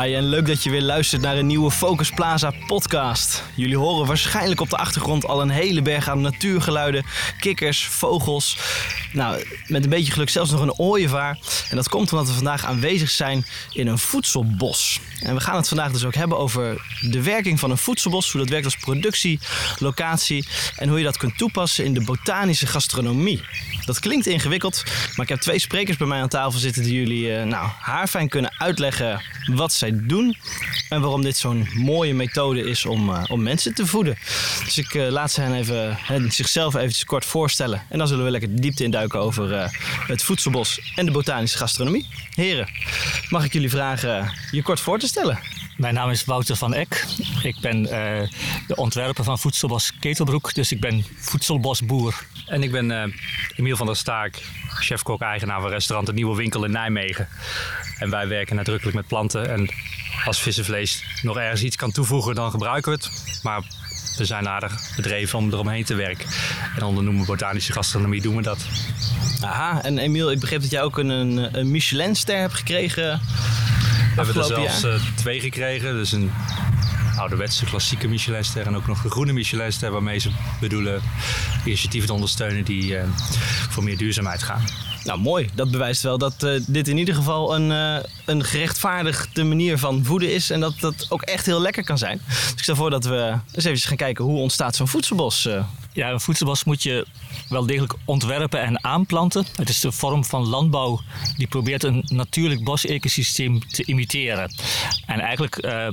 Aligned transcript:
Hi 0.00 0.14
en 0.14 0.28
leuk 0.28 0.46
dat 0.46 0.62
je 0.62 0.70
weer 0.70 0.82
luistert 0.82 1.22
naar 1.22 1.36
een 1.36 1.46
nieuwe 1.46 1.70
Focus 1.70 2.10
Plaza 2.10 2.52
podcast. 2.66 3.42
Jullie 3.54 3.76
horen 3.76 4.06
waarschijnlijk 4.06 4.60
op 4.60 4.70
de 4.70 4.76
achtergrond 4.76 5.26
al 5.26 5.40
een 5.40 5.50
hele 5.50 5.82
berg 5.82 6.08
aan 6.08 6.20
natuurgeluiden, 6.20 7.04
kikkers, 7.38 7.86
vogels. 7.86 8.58
Nou, 9.12 9.44
met 9.66 9.84
een 9.84 9.90
beetje 9.90 10.12
geluk 10.12 10.28
zelfs 10.28 10.50
nog 10.50 10.60
een 10.60 10.78
ooievaar. 10.78 11.38
En 11.70 11.76
dat 11.76 11.88
komt 11.88 12.12
omdat 12.12 12.28
we 12.28 12.34
vandaag 12.34 12.64
aanwezig 12.64 13.10
zijn 13.10 13.46
in 13.72 13.86
een 13.86 13.98
voedselbos. 13.98 15.00
En 15.22 15.34
we 15.34 15.40
gaan 15.40 15.56
het 15.56 15.68
vandaag 15.68 15.92
dus 15.92 16.04
ook 16.04 16.14
hebben 16.14 16.38
over 16.38 16.82
de 17.00 17.22
werking 17.22 17.60
van 17.60 17.70
een 17.70 17.78
voedselbos, 17.78 18.30
hoe 18.32 18.40
dat 18.40 18.50
werkt 18.50 18.64
als 18.64 18.76
productie, 18.76 19.40
locatie 19.78 20.46
en 20.76 20.88
hoe 20.88 20.98
je 20.98 21.04
dat 21.04 21.16
kunt 21.16 21.38
toepassen 21.38 21.84
in 21.84 21.94
de 21.94 22.04
botanische 22.04 22.66
gastronomie. 22.66 23.40
Dat 23.84 24.00
klinkt 24.00 24.26
ingewikkeld, 24.26 24.82
maar 24.86 25.24
ik 25.24 25.28
heb 25.28 25.40
twee 25.40 25.58
sprekers 25.58 25.96
bij 25.96 26.06
mij 26.06 26.20
aan 26.20 26.28
tafel 26.28 26.58
zitten 26.58 26.82
die 26.82 26.94
jullie 26.94 27.26
uh, 27.26 27.42
nou, 27.42 27.68
haarfijn 27.78 28.28
kunnen 28.28 28.54
uitleggen 28.58 29.22
wat 29.54 29.72
zij 29.72 30.06
doen 30.06 30.36
en 30.88 31.00
waarom 31.00 31.22
dit 31.22 31.36
zo'n 31.36 31.68
mooie 31.74 32.14
methode 32.14 32.60
is 32.60 32.86
om, 32.86 33.10
uh, 33.10 33.22
om 33.28 33.42
mensen 33.42 33.74
te 33.74 33.86
voeden. 33.86 34.18
Dus 34.64 34.78
ik 34.78 34.94
uh, 34.94 35.08
laat 35.08 35.32
ze 35.32 35.40
hen 35.40 35.54
even, 35.54 35.96
hen 35.98 36.32
zichzelf 36.32 36.74
eventjes 36.74 37.04
kort 37.04 37.24
voorstellen 37.24 37.82
en 37.88 37.98
dan 37.98 38.08
zullen 38.08 38.24
we 38.24 38.30
lekker 38.30 38.60
diepte 38.60 38.84
induiken 38.84 39.20
over 39.20 39.70
het 40.06 40.22
voedselbos 40.22 40.92
en 40.94 41.06
de 41.06 41.12
botanische 41.12 41.58
gastronomie. 41.58 42.06
Heren, 42.34 42.68
mag 43.28 43.44
ik 43.44 43.52
jullie 43.52 43.70
vragen 43.70 44.32
je 44.50 44.62
kort 44.62 44.80
voor 44.80 44.98
te 44.98 45.06
stellen? 45.06 45.11
Mijn 45.76 45.94
naam 45.94 46.10
is 46.10 46.24
Wouter 46.24 46.56
van 46.56 46.74
Eck. 46.74 47.06
Ik 47.42 47.56
ben 47.60 47.82
de 48.66 48.76
ontwerper 48.76 49.24
van 49.24 49.38
Voedselbos 49.38 49.92
Ketelbroek, 50.00 50.54
dus 50.54 50.72
ik 50.72 50.80
ben 50.80 51.04
voedselbosboer. 51.18 52.24
En 52.46 52.62
ik 52.62 52.70
ben 52.70 52.90
uh, 52.90 53.02
Emiel 53.56 53.76
van 53.76 53.86
der 53.86 53.96
Staak, 53.96 54.42
chef-kok-eigenaar 54.68 55.60
van 55.60 55.70
restaurant 55.70 56.06
De 56.06 56.14
Nieuwe 56.14 56.36
Winkel 56.36 56.64
in 56.64 56.70
Nijmegen. 56.70 57.28
En 57.98 58.10
wij 58.10 58.28
werken 58.28 58.56
nadrukkelijk 58.56 58.96
met 58.96 59.06
planten. 59.06 59.50
En 59.50 59.68
als 60.24 60.40
vissenvlees 60.40 61.04
nog 61.22 61.36
ergens 61.36 61.62
iets 61.62 61.76
kan 61.76 61.92
toevoegen, 61.92 62.34
dan 62.34 62.50
gebruiken 62.50 62.92
we 62.92 62.98
het. 62.98 63.40
Maar 63.42 63.62
we 64.16 64.24
zijn 64.24 64.48
aardig 64.48 64.96
bedreven 64.96 65.38
om 65.38 65.52
eromheen 65.52 65.84
te 65.84 65.94
werken. 65.94 66.28
En 66.76 66.82
onder 66.82 67.04
noemen 67.04 67.26
botanische 67.26 67.72
gastronomie 67.72 68.22
doen 68.22 68.36
we 68.36 68.42
dat. 68.42 68.66
Aha, 69.40 69.82
en 69.82 69.98
Emiel, 69.98 70.30
ik 70.30 70.40
begreep 70.40 70.60
dat 70.60 70.70
jij 70.70 70.82
ook 70.82 70.98
een, 70.98 71.08
een 71.58 71.70
Michelinster 71.70 72.36
hebt 72.36 72.54
gekregen. 72.54 73.20
We 74.14 74.22
hebben 74.22 74.36
er 74.36 74.44
zelfs 74.44 74.84
uh, 74.84 74.94
twee 75.14 75.40
gekregen. 75.40 75.94
Dus 75.94 76.12
een 76.12 76.30
ouderwetse 77.16 77.64
klassieke 77.64 78.08
Michelinster 78.08 78.66
en 78.66 78.76
ook 78.76 78.86
nog 78.86 79.02
de 79.02 79.10
groene 79.10 79.32
Michelinster 79.32 79.90
waarmee 79.90 80.18
ze 80.18 80.30
bedoelen 80.60 81.02
initiatieven 81.64 82.08
te 82.08 82.14
ondersteunen 82.14 82.64
die 82.64 82.92
uh, 82.92 83.02
voor 83.70 83.84
meer 83.84 83.96
duurzaamheid 83.96 84.42
gaan. 84.42 84.64
Nou, 85.04 85.18
mooi. 85.18 85.48
Dat 85.54 85.70
bewijst 85.70 86.02
wel 86.02 86.18
dat 86.18 86.42
uh, 86.42 86.60
dit 86.66 86.88
in 86.88 86.98
ieder 86.98 87.14
geval 87.14 87.54
een, 87.54 87.70
uh, 87.70 88.04
een 88.24 88.44
gerechtvaardigde 88.44 89.44
manier 89.44 89.78
van 89.78 90.04
voeden 90.04 90.34
is. 90.34 90.50
En 90.50 90.60
dat 90.60 90.80
dat 90.80 91.06
ook 91.08 91.22
echt 91.22 91.46
heel 91.46 91.60
lekker 91.60 91.84
kan 91.84 91.98
zijn. 91.98 92.20
Dus 92.26 92.52
ik 92.52 92.62
stel 92.62 92.76
voor 92.76 92.90
dat 92.90 93.04
we 93.04 93.34
eens 93.52 93.64
even 93.64 93.88
gaan 93.88 93.96
kijken 93.96 94.24
hoe 94.24 94.38
ontstaat 94.38 94.76
zo'n 94.76 94.88
voedselbos. 94.88 95.48
Ja, 95.94 96.10
een 96.10 96.20
voedselbos 96.20 96.64
moet 96.64 96.82
je 96.82 97.06
wel 97.48 97.66
degelijk 97.66 97.94
ontwerpen 98.04 98.60
en 98.60 98.84
aanplanten. 98.84 99.46
Het 99.56 99.68
is 99.68 99.80
de 99.80 99.92
vorm 99.92 100.24
van 100.24 100.48
landbouw 100.48 101.00
die 101.36 101.46
probeert 101.46 101.82
een 101.82 102.04
natuurlijk 102.06 102.64
bosecosysteem 102.64 103.68
te 103.68 103.84
imiteren. 103.84 104.54
En 105.06 105.20
eigenlijk 105.20 105.64
uh, 105.64 105.88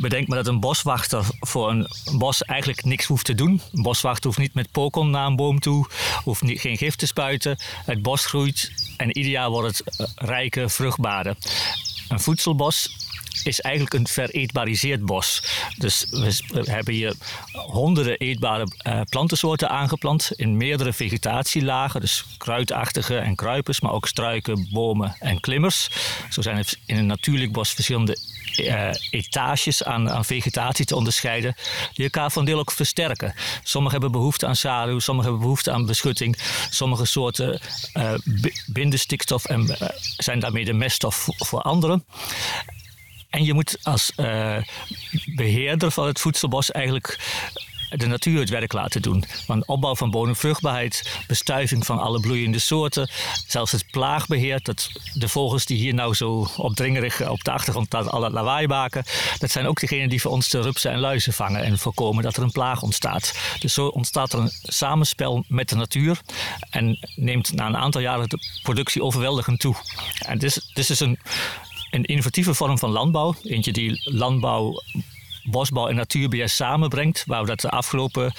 bedenk 0.00 0.28
maar 0.28 0.36
dat 0.36 0.46
een 0.46 0.60
boswachter 0.60 1.24
voor 1.40 1.70
een 1.70 1.86
bos 2.18 2.42
eigenlijk 2.42 2.84
niks 2.84 3.06
hoeft 3.06 3.24
te 3.24 3.34
doen. 3.34 3.60
Een 3.72 3.82
boswachter 3.82 4.26
hoeft 4.26 4.38
niet 4.38 4.54
met 4.54 4.70
pokon 4.70 5.10
naar 5.10 5.26
een 5.26 5.36
boom 5.36 5.60
toe, 5.60 5.86
hoeft 6.24 6.42
niet, 6.42 6.60
geen 6.60 6.76
gif 6.76 6.94
te 6.94 7.06
spuiten. 7.06 7.58
Het 7.84 8.02
bos 8.02 8.26
groeit 8.26 8.72
en 8.96 9.16
ieder 9.16 9.32
jaar 9.32 9.50
wordt 9.50 9.82
het 9.84 10.12
rijke, 10.14 10.68
vruchtbare. 10.68 11.36
Een 12.08 12.20
voedselbos 12.20 13.01
is 13.44 13.60
eigenlijk 13.60 13.94
een 13.94 14.06
vereetbariseerd 14.06 15.04
bos. 15.04 15.42
Dus 15.78 16.06
we 16.10 16.62
hebben 16.70 16.94
hier 16.94 17.14
honderden 17.52 18.18
eetbare 18.18 18.66
uh, 18.82 19.00
plantensoorten 19.08 19.70
aangeplant 19.70 20.30
in 20.36 20.56
meerdere 20.56 20.92
vegetatielagen. 20.92 22.00
Dus 22.00 22.24
kruidachtige 22.38 23.16
en 23.16 23.34
kruipers, 23.34 23.80
maar 23.80 23.92
ook 23.92 24.08
struiken, 24.08 24.68
bomen 24.70 25.16
en 25.18 25.40
klimmers. 25.40 25.90
Zo 26.30 26.42
zijn 26.42 26.56
er 26.56 26.74
in 26.86 26.96
een 26.96 27.06
natuurlijk 27.06 27.52
bos 27.52 27.70
verschillende 27.70 28.16
uh, 28.56 28.90
etages 29.10 29.84
aan, 29.84 30.10
aan, 30.10 30.24
vegetatie 30.24 30.84
te 30.84 30.96
onderscheiden, 30.96 31.54
die 31.92 32.04
elkaar 32.04 32.30
van 32.30 32.44
deel 32.44 32.58
ook 32.58 32.72
versterken. 32.72 33.34
Sommige 33.62 33.94
hebben 33.94 34.12
behoefte 34.12 34.46
aan 34.46 34.56
schaduw, 34.56 34.98
sommige 34.98 35.28
hebben 35.28 35.46
behoefte 35.46 35.70
aan 35.70 35.86
beschutting. 35.86 36.38
Sommige 36.70 37.04
soorten 37.04 37.60
uh, 37.94 38.14
binden 38.66 38.98
stikstof 38.98 39.44
en 39.44 39.76
zijn 40.16 40.40
daarmee 40.40 40.64
de 40.64 40.72
meststof 40.72 41.28
voor 41.36 41.62
anderen. 41.62 42.04
En 43.32 43.44
je 43.44 43.54
moet 43.54 43.78
als 43.82 44.12
uh, 44.16 44.56
beheerder 45.34 45.90
van 45.90 46.06
het 46.06 46.20
voedselbos 46.20 46.70
eigenlijk 46.70 47.18
de 47.96 48.06
natuur 48.06 48.40
het 48.40 48.48
werk 48.48 48.72
laten 48.72 49.02
doen. 49.02 49.24
Want 49.46 49.66
opbouw 49.66 49.96
van 49.96 50.10
bodemvruchtbaarheid, 50.10 51.24
bestuiving 51.26 51.86
van 51.86 51.98
alle 51.98 52.20
bloeiende 52.20 52.58
soorten, 52.58 53.10
zelfs 53.46 53.72
het 53.72 53.84
plaagbeheer, 53.90 54.60
dat 54.62 54.90
de 55.12 55.28
vogels 55.28 55.66
die 55.66 55.78
hier 55.78 55.94
nou 55.94 56.14
zo 56.14 56.48
opdringerig 56.56 57.28
op 57.28 57.44
de 57.44 57.50
achtergrond 57.50 57.94
al 57.94 58.22
het 58.22 58.32
lawaai 58.32 58.66
maken, 58.66 59.04
dat 59.38 59.50
zijn 59.50 59.66
ook 59.66 59.80
degenen 59.80 60.08
die 60.08 60.20
voor 60.20 60.30
ons 60.30 60.48
de 60.48 60.60
rupsen 60.60 60.90
en 60.90 60.98
luizen 60.98 61.32
vangen 61.32 61.62
en 61.62 61.78
voorkomen 61.78 62.22
dat 62.22 62.36
er 62.36 62.42
een 62.42 62.52
plaag 62.52 62.82
ontstaat. 62.82 63.38
Dus 63.58 63.74
zo 63.74 63.86
ontstaat 63.86 64.32
er 64.32 64.38
een 64.38 64.52
samenspel 64.62 65.44
met 65.48 65.68
de 65.68 65.76
natuur 65.76 66.20
en 66.70 66.98
neemt 67.16 67.52
na 67.52 67.66
een 67.66 67.76
aantal 67.76 68.00
jaren 68.00 68.28
de 68.28 68.60
productie 68.62 69.02
overweldigend 69.02 69.60
toe. 69.60 69.74
En 70.26 70.38
dit 70.38 70.56
is, 70.56 70.70
dit 70.74 70.90
is 70.90 71.00
een 71.00 71.18
een 71.92 72.04
innovatieve 72.04 72.54
vorm 72.54 72.78
van 72.78 72.90
landbouw. 72.90 73.34
Eentje 73.42 73.72
die 73.72 74.00
landbouw, 74.04 74.82
bosbouw 75.44 75.88
en 75.88 75.94
natuurbeheer 75.94 76.48
samenbrengt. 76.48 77.24
Waar 77.26 77.40
we 77.40 77.46
dat 77.46 77.60
de 77.60 77.70
afgelopen, 77.70 78.32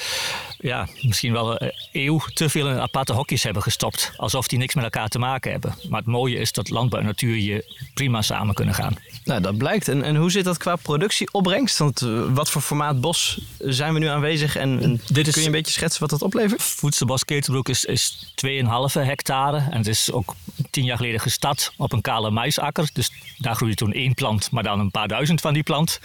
ja, 0.59 0.87
misschien 1.01 1.31
wel 1.31 1.61
een 1.61 1.73
eeuw 1.91 2.21
te 2.33 2.49
veel 2.49 2.69
in 2.69 2.79
aparte 2.79 3.13
hokjes 3.13 3.43
hebben 3.43 3.61
gestopt. 3.61 4.13
Alsof 4.17 4.47
die 4.47 4.59
niks 4.59 4.75
met 4.75 4.83
elkaar 4.83 5.07
te 5.07 5.19
maken 5.19 5.51
hebben. 5.51 5.75
Maar 5.89 5.99
het 5.99 6.09
mooie 6.09 6.37
is 6.37 6.51
dat 6.51 6.69
landbouw 6.69 6.99
en 6.99 7.05
natuur 7.05 7.37
je 7.37 7.87
prima 7.93 8.21
samen 8.21 8.53
kunnen 8.53 8.75
gaan. 8.75 8.97
Nou, 9.23 9.41
dat 9.41 9.57
blijkt. 9.57 9.87
En, 9.87 10.03
en 10.03 10.15
hoe 10.15 10.31
zit 10.31 10.43
dat 10.43 10.57
qua 10.57 10.75
productieopbrengst? 10.75 11.77
Want 11.77 12.01
uh, 12.01 12.23
wat 12.33 12.49
voor 12.49 12.61
formaat 12.61 13.01
bos 13.01 13.41
zijn 13.57 13.93
we 13.93 13.99
nu 13.99 14.07
aanwezig? 14.07 14.55
En, 14.55 14.81
en 14.81 15.01
Dit 15.07 15.27
is, 15.27 15.33
kun 15.33 15.41
je 15.41 15.47
een 15.47 15.53
beetje 15.53 15.73
schetsen 15.73 16.01
wat 16.01 16.09
dat 16.09 16.21
oplevert? 16.21 16.61
Voedselbos 16.61 17.25
Ketelbroek 17.25 17.69
is, 17.69 17.85
is 17.85 18.33
2,5 18.45 18.49
hectare. 18.91 19.57
En 19.57 19.77
het 19.77 19.87
is 19.87 20.11
ook 20.11 20.35
tien 20.73 20.83
jaar 20.83 20.97
geleden 20.97 21.19
gestart 21.19 21.73
op 21.77 21.91
een 21.91 22.01
kale 22.01 22.31
maisakker. 22.31 22.89
Dus 22.93 23.11
daar 23.37 23.55
groeide 23.55 23.75
toen 23.77 23.93
één 23.93 24.13
plant, 24.13 24.51
maar 24.51 24.63
dan 24.63 24.79
een 24.79 24.91
paar 24.91 25.07
duizend 25.07 25.41
van 25.41 25.53
die 25.53 25.63
plant. 25.63 25.99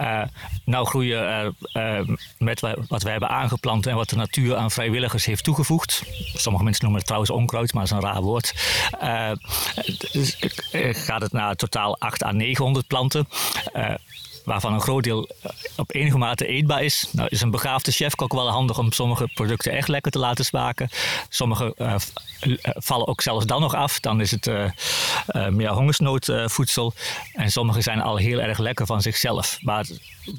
Uh, 0.00 0.22
nou 0.64 0.86
groeien 0.86 1.18
er 1.18 1.52
uh, 1.72 2.16
met 2.38 2.60
wat 2.88 3.02
we 3.02 3.10
hebben 3.10 3.28
aangeplant 3.28 3.86
en 3.86 3.94
wat 3.94 4.08
de 4.08 4.16
natuur 4.16 4.56
aan 4.56 4.70
vrijwilligers 4.70 5.24
heeft 5.24 5.44
toegevoegd. 5.44 6.02
Sommige 6.34 6.64
mensen 6.64 6.82
noemen 6.82 7.00
het 7.00 7.06
trouwens 7.06 7.32
onkruid, 7.32 7.72
maar 7.72 7.86
dat 7.86 7.98
is 7.98 8.04
een 8.04 8.10
raar 8.10 8.22
woord. 8.22 8.54
Uh, 9.02 9.30
gaat 11.06 11.20
het 11.20 11.32
naar 11.32 11.54
totaal 11.54 11.98
8 11.98 12.24
à 12.24 12.32
900 12.32 12.86
planten. 12.86 13.28
Waarvan 14.48 14.72
een 14.72 14.80
groot 14.80 15.04
deel 15.04 15.28
op 15.76 15.94
enige 15.94 16.18
mate 16.18 16.46
eetbaar 16.46 16.82
is. 16.82 17.08
Nou 17.12 17.28
is 17.28 17.40
een 17.40 17.50
begaafde 17.50 17.92
chefkok 17.92 18.32
wel 18.32 18.50
handig 18.50 18.78
om 18.78 18.92
sommige 18.92 19.30
producten 19.34 19.72
echt 19.72 19.88
lekker 19.88 20.12
te 20.12 20.18
laten 20.18 20.44
smaken. 20.44 20.88
Sommige 21.28 21.74
uh, 21.78 21.94
vallen 22.62 23.06
ook 23.06 23.20
zelfs 23.20 23.46
dan 23.46 23.60
nog 23.60 23.74
af. 23.74 24.00
Dan 24.00 24.20
is 24.20 24.30
het 24.30 24.46
uh, 24.46 24.68
meer 25.48 25.68
hongersnoodvoedsel. 25.68 26.92
en 27.32 27.50
sommige 27.50 27.80
zijn 27.80 28.00
al 28.00 28.16
heel 28.16 28.40
erg 28.40 28.58
lekker 28.58 28.86
van 28.86 29.02
zichzelf. 29.02 29.58
Maar 29.60 29.86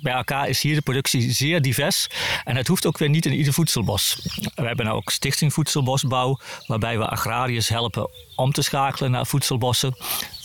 bij 0.02 0.14
elkaar 0.14 0.50
is 0.50 0.62
hier 0.62 0.76
de 0.76 0.81
productie 0.81 1.31
zeer 1.31 1.62
divers. 1.62 2.08
En 2.44 2.56
het 2.56 2.68
hoeft 2.68 2.86
ook 2.86 2.97
weer 2.97 3.09
niet 3.09 3.26
in 3.26 3.34
ieder 3.34 3.53
voedselbos. 3.53 4.20
We 4.56 4.66
hebben 4.66 4.86
nou 4.86 4.97
ook 4.97 5.09
Stichting 5.09 5.53
Voedselbosbouw, 5.53 6.40
waarbij 6.66 6.97
we 6.97 7.08
agrariërs 7.08 7.70
helpen 7.70 8.09
om 8.35 8.52
te 8.52 8.61
schakelen 8.61 9.11
naar 9.11 9.26
voedselbossen 9.26 9.96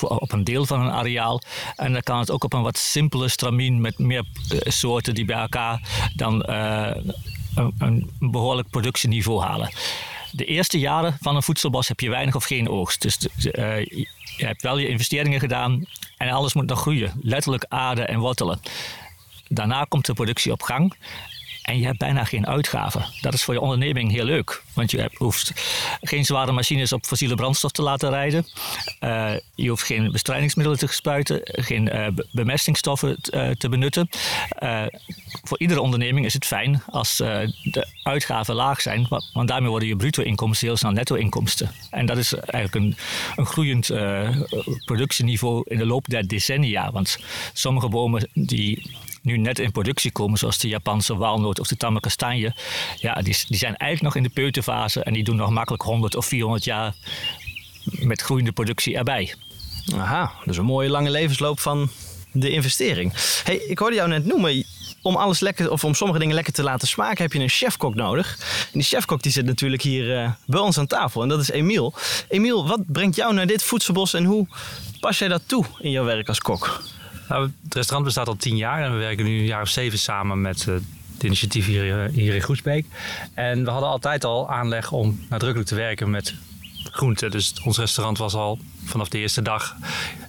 op 0.01 0.33
een 0.33 0.45
deel 0.45 0.67
van 0.67 0.81
een 0.81 0.93
areaal. 0.93 1.41
En 1.77 1.93
dan 1.93 2.03
kan 2.03 2.19
het 2.19 2.31
ook 2.31 2.45
op 2.45 2.53
een 2.53 2.63
wat 2.63 2.79
simpele 2.79 3.29
met 3.81 3.99
meer 3.99 4.25
uh, 4.53 4.59
soorten 4.65 5.15
die 5.15 5.25
bij 5.25 5.37
elkaar 5.37 5.81
dan 6.17 6.45
uh, 6.49 6.91
een, 7.79 8.11
behoorlijk 8.19 8.71
productieniveau 8.71 9.43
halen. 9.43 9.71
De 10.31 10.45
eerste 10.45 10.79
jaren 10.79 11.17
van 11.21 11.37
een 11.37 11.43
voedselbos 11.43 11.89
heb 11.89 12.01
je 12.01 12.11
weinig 12.11 12.35
of 12.35 12.45
geen 12.45 12.69
oogst. 12.69 13.03
Dus 13.03 13.19
uh, 13.37 13.85
je 13.85 14.45
hebt 14.45 14.63
wel 14.63 14.79
je 14.79 14.89
investeringen 14.89 15.41
gedaan 15.41 15.85
en 16.17 16.31
alles 16.31 16.55
moet 16.55 16.67
nog 16.67 16.81
groeien. 16.81 17.13
Letterlijk 17.23 17.65
aarde 17.69 18.03
en 18.03 18.19
wortelen. 18.19 18.61
Daarna 19.49 19.85
komt 19.85 20.07
de 20.07 20.15
productie 20.15 20.53
op 20.53 20.63
gang. 20.63 20.95
En 21.65 21.79
je 21.79 21.85
hebt 21.85 21.99
bijna 21.99 22.25
geen 22.25 22.47
uitgaven. 22.47 23.05
Dat 23.21 23.35
is 23.35 23.43
voor 23.43 23.55
je 23.55 23.61
onderneming 23.61 24.13
heel 24.13 24.25
leuk. 24.25 24.63
Want 24.73 24.91
je 24.91 25.11
hoeft 25.15 25.53
geen 26.01 26.25
zware 26.25 26.53
machines 26.53 26.93
op 26.93 27.07
fossiele 27.07 27.35
brandstof 27.35 27.71
te 27.71 27.83
laten 27.83 28.11
rijden. 28.11 28.47
Uh, 29.01 29.33
je 29.55 29.69
hoeft 29.69 29.83
geen 29.83 30.13
bestrijdingsmiddelen 30.13 30.79
te 30.79 30.87
spuiten. 30.87 31.41
Geen 31.43 31.95
uh, 31.95 32.07
bemestingsstoffen 32.33 33.17
uh, 33.31 33.51
te 33.51 33.69
benutten. 33.69 34.09
voor 35.43 35.59
iedere 35.59 35.81
onderneming 35.81 36.27
is 36.27 36.35
het 36.35 36.47
fijn 36.47 36.83
als 36.91 37.17
de 37.17 37.87
uitgaven 38.03 38.55
laag 38.55 38.81
zijn. 38.81 39.07
Want 39.33 39.49
daarmee 39.49 39.71
worden 39.71 39.89
je 39.89 39.97
bruto 39.97 40.23
inkomsten 40.23 40.67
heel 40.67 40.77
snel 40.77 40.91
netto 40.91 41.15
inkomsten. 41.15 41.71
En 41.91 42.07
dat 42.07 42.17
is 42.17 42.35
eigenlijk 42.35 42.75
een, 42.75 42.97
een 43.37 43.47
groeiend 43.47 43.91
productieniveau 44.85 45.63
in 45.67 45.79
de 45.79 45.87
loop 45.87 46.09
der 46.09 46.29
decennia. 46.29 46.93
Want 46.93 47.19
sommige 47.53 47.89
bomen 47.89 48.29
die 48.33 48.97
nu 49.25 49.37
net 49.37 49.59
in 49.59 49.71
productie 49.71 50.13
komen, 50.13 50.39
zoals 50.39 50.59
de 50.59 50.69
Japanse 50.69 51.17
walnoot 51.17 51.61
of 51.61 51.69
de 51.69 51.77
tamme 51.77 52.01
kastanje, 52.01 52.55
ja, 52.97 53.15
die, 53.15 53.37
die 53.49 53.59
zijn 53.59 53.77
eigenlijk 53.77 54.03
nog 54.03 54.15
in 54.15 54.23
de 54.23 54.41
peuterfase 54.41 55.03
en 55.03 55.13
die 55.13 55.25
doen 55.25 55.37
nog 55.37 55.51
makkelijk 55.51 55.83
100 55.83 56.17
of 56.17 56.27
400 56.27 56.65
jaar 56.65 56.95
met 57.85 58.21
groeiende 58.21 58.53
productie 58.53 58.97
erbij. 58.97 59.35
Aha, 59.97 60.33
dus 60.45 60.57
een 60.57 60.65
mooie 60.65 60.91
lange 60.91 61.11
levensloop 61.11 61.61
van 61.61 61.91
de 62.33 62.51
investering. 62.51 63.13
Hey, 63.45 63.57
ik 63.57 63.79
hoorde 63.79 63.97
jou 63.97 64.09
net 64.09 64.25
noemen, 64.25 64.65
om 65.03 65.17
alles 65.17 65.41
lekker, 65.41 65.71
of 65.71 65.85
om 65.85 65.95
sommige 65.95 66.19
dingen 66.19 66.35
lekker 66.35 66.53
te 66.53 66.63
laten 66.63 66.89
smaken, 66.89 67.23
heb 67.23 67.33
je 67.33 67.39
een 67.39 67.49
chefkok 67.49 67.95
nodig. 67.95 68.39
En 68.65 68.71
die 68.73 68.83
chefkok 68.83 69.23
die 69.23 69.33
zit 69.33 69.45
natuurlijk 69.45 69.83
hier 69.83 70.23
uh, 70.23 70.31
bij 70.47 70.61
ons 70.61 70.79
aan 70.79 70.87
tafel 70.87 71.23
en 71.23 71.29
dat 71.29 71.41
is 71.41 71.51
Emiel. 71.51 71.95
Emiel, 72.29 72.67
wat 72.67 72.81
brengt 72.87 73.17
jou 73.17 73.35
naar 73.35 73.47
dit 73.47 73.63
voedselbos 73.63 74.15
en 74.15 74.25
hoe 74.25 74.47
pas 75.01 75.19
jij 75.19 75.29
dat 75.29 75.43
toe 75.47 75.65
in 75.79 75.91
jouw 75.91 76.05
werk 76.05 76.29
als 76.29 76.41
kok? 76.41 76.83
Nou, 77.29 77.51
het 77.65 77.75
restaurant 77.75 78.05
bestaat 78.05 78.29
al 78.29 78.37
tien 78.37 78.57
jaar 78.57 78.85
en 78.85 78.93
we 78.93 78.99
werken 78.99 79.25
nu 79.25 79.39
een 79.39 79.45
jaar 79.45 79.63
of 79.63 79.69
zeven 79.69 79.99
samen 79.99 80.41
met 80.41 80.67
uh, 80.69 80.75
het 81.15 81.23
initiatief 81.23 81.67
hier, 81.67 82.05
eh, 82.05 82.13
hier 82.13 82.35
in 82.35 82.43
Goesbeek. 82.43 82.87
En 83.35 83.65
we 83.65 83.71
hadden 83.71 83.89
altijd 83.89 84.25
al 84.25 84.51
aanleg 84.51 84.93
om 84.93 85.27
nadrukkelijk 85.29 85.69
te 85.69 85.75
werken 85.75 86.11
met 86.11 86.35
groenten. 86.91 87.31
Dus 87.31 87.55
ons 87.63 87.79
restaurant 87.79 88.19
was 88.19 88.35
al 88.35 88.59
vanaf 88.85 89.09
de 89.09 89.19
eerste 89.19 89.43
dag 89.43 89.77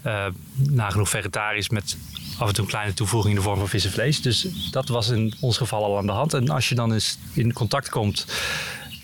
uh, 0.06 0.26
nagenoeg 0.54 1.10
vegetarisch 1.10 1.70
met 1.70 1.98
af 2.38 2.48
en 2.48 2.54
toe 2.54 2.64
een 2.64 2.70
kleine 2.70 2.94
toevoeging 2.94 3.34
in 3.34 3.40
de 3.40 3.46
vorm 3.46 3.60
van 3.60 3.68
vis 3.68 3.86
en 3.86 3.92
vlees. 3.92 4.22
Dus 4.22 4.48
dat 4.72 4.88
was 4.88 5.10
in 5.10 5.34
ons 5.40 5.58
geval 5.58 5.84
al 5.84 5.98
aan 5.98 6.06
de 6.06 6.12
hand. 6.12 6.34
En 6.34 6.50
als 6.50 6.70
je 6.70 6.76
dan 6.76 6.94
eens 6.94 7.18
in 7.34 7.54
contact 7.54 7.90
komt 7.90 8.26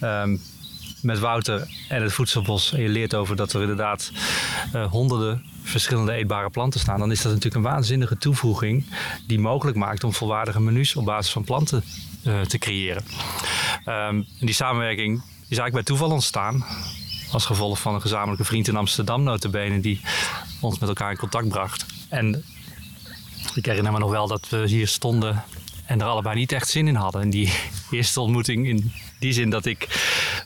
um, 0.01 0.41
met 1.01 1.19
Wouter 1.19 1.67
en 1.89 2.01
het 2.01 2.13
voedselbos 2.13 2.73
en 2.73 2.81
je 2.81 2.89
leert 2.89 3.15
over 3.15 3.35
dat 3.35 3.53
er 3.53 3.61
inderdaad 3.61 4.11
honderden 4.89 5.45
verschillende 5.63 6.13
eetbare 6.13 6.49
planten 6.49 6.79
staan, 6.79 6.99
dan 6.99 7.11
is 7.11 7.21
dat 7.21 7.33
natuurlijk 7.33 7.65
een 7.65 7.71
waanzinnige 7.71 8.17
toevoeging 8.17 8.85
die 9.27 9.39
mogelijk 9.39 9.77
maakt 9.77 10.03
om 10.03 10.13
volwaardige 10.13 10.61
menus 10.61 10.95
op 10.95 11.05
basis 11.05 11.31
van 11.31 11.43
planten 11.43 11.83
uh, 12.23 12.41
te 12.41 12.57
creëren. 12.57 13.03
Um, 13.85 14.25
die 14.39 14.53
samenwerking 14.53 15.17
is 15.17 15.57
eigenlijk 15.57 15.73
bij 15.73 15.83
toeval 15.83 16.11
ontstaan. 16.11 16.65
Als 17.31 17.45
gevolg 17.45 17.79
van 17.79 17.93
een 17.93 18.01
gezamenlijke 18.01 18.45
vriend 18.45 18.67
in 18.67 18.75
Amsterdam, 18.75 19.23
notabene, 19.23 19.79
die 19.79 20.01
ons 20.61 20.79
met 20.79 20.89
elkaar 20.89 21.11
in 21.11 21.17
contact 21.17 21.47
bracht. 21.47 21.85
En 22.09 22.43
ik 23.55 23.65
herinner 23.65 23.91
me 23.91 23.99
nog 23.99 24.11
wel 24.11 24.27
dat 24.27 24.49
we 24.49 24.67
hier 24.67 24.87
stonden 24.87 25.43
en 25.85 26.01
er 26.01 26.07
allebei 26.07 26.35
niet 26.35 26.51
echt 26.51 26.69
zin 26.69 26.87
in 26.87 26.95
hadden. 26.95 27.21
En 27.21 27.29
die 27.29 27.53
eerste 27.91 28.21
ontmoeting 28.21 28.67
in 28.67 28.91
die 29.21 29.33
zin 29.33 29.49
dat 29.49 29.65
ik 29.65 29.87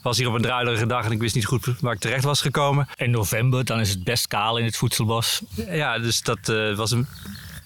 was 0.02 0.18
hier 0.18 0.28
op 0.28 0.34
een 0.34 0.42
druilerige 0.42 0.86
dag 0.86 1.06
en 1.06 1.12
ik 1.12 1.20
wist 1.20 1.36
niet 1.36 1.46
goed 1.46 1.66
waar 1.80 1.94
ik 1.94 2.00
terecht 2.00 2.24
was 2.24 2.42
gekomen. 2.42 2.88
In 2.96 3.12
november, 3.12 3.66
dan 3.66 3.80
is 3.80 3.90
het 3.90 4.04
best 4.04 4.28
kaal 4.28 4.58
in 4.58 4.66
het 4.66 4.78
voedselbos. 4.78 5.42
Ja, 5.70 6.00
dus 6.00 6.22
dat 6.22 6.50
uh, 6.50 6.76
was 6.76 6.92
een, 6.92 7.08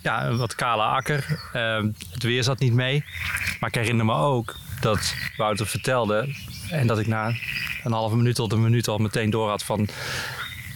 ja, 0.02 0.26
een 0.26 0.38
wat 0.38 0.56
kale 0.56 0.84
akker. 0.84 1.40
Uh, 1.56 1.84
het 2.12 2.24
weer 2.24 2.44
zat 2.44 2.60
niet 2.60 2.74
mee. 2.74 3.04
Maar 3.60 3.70
ik 3.70 3.76
herinner 3.76 4.06
me 4.06 4.14
ook 4.14 4.56
dat 4.82 5.16
Wouter 5.38 5.68
vertelde 5.68 6.36
en 6.70 6.88
dat 6.88 7.00
ik 7.00 7.08
na 7.08 7.34
een 7.84 7.92
halve 7.92 8.16
minuut 8.16 8.36
tot 8.36 8.52
een 8.52 8.62
minuut 8.62 8.88
al 8.88 8.98
meteen 8.98 9.30
door 9.30 9.50
had 9.50 9.64
van 9.64 9.90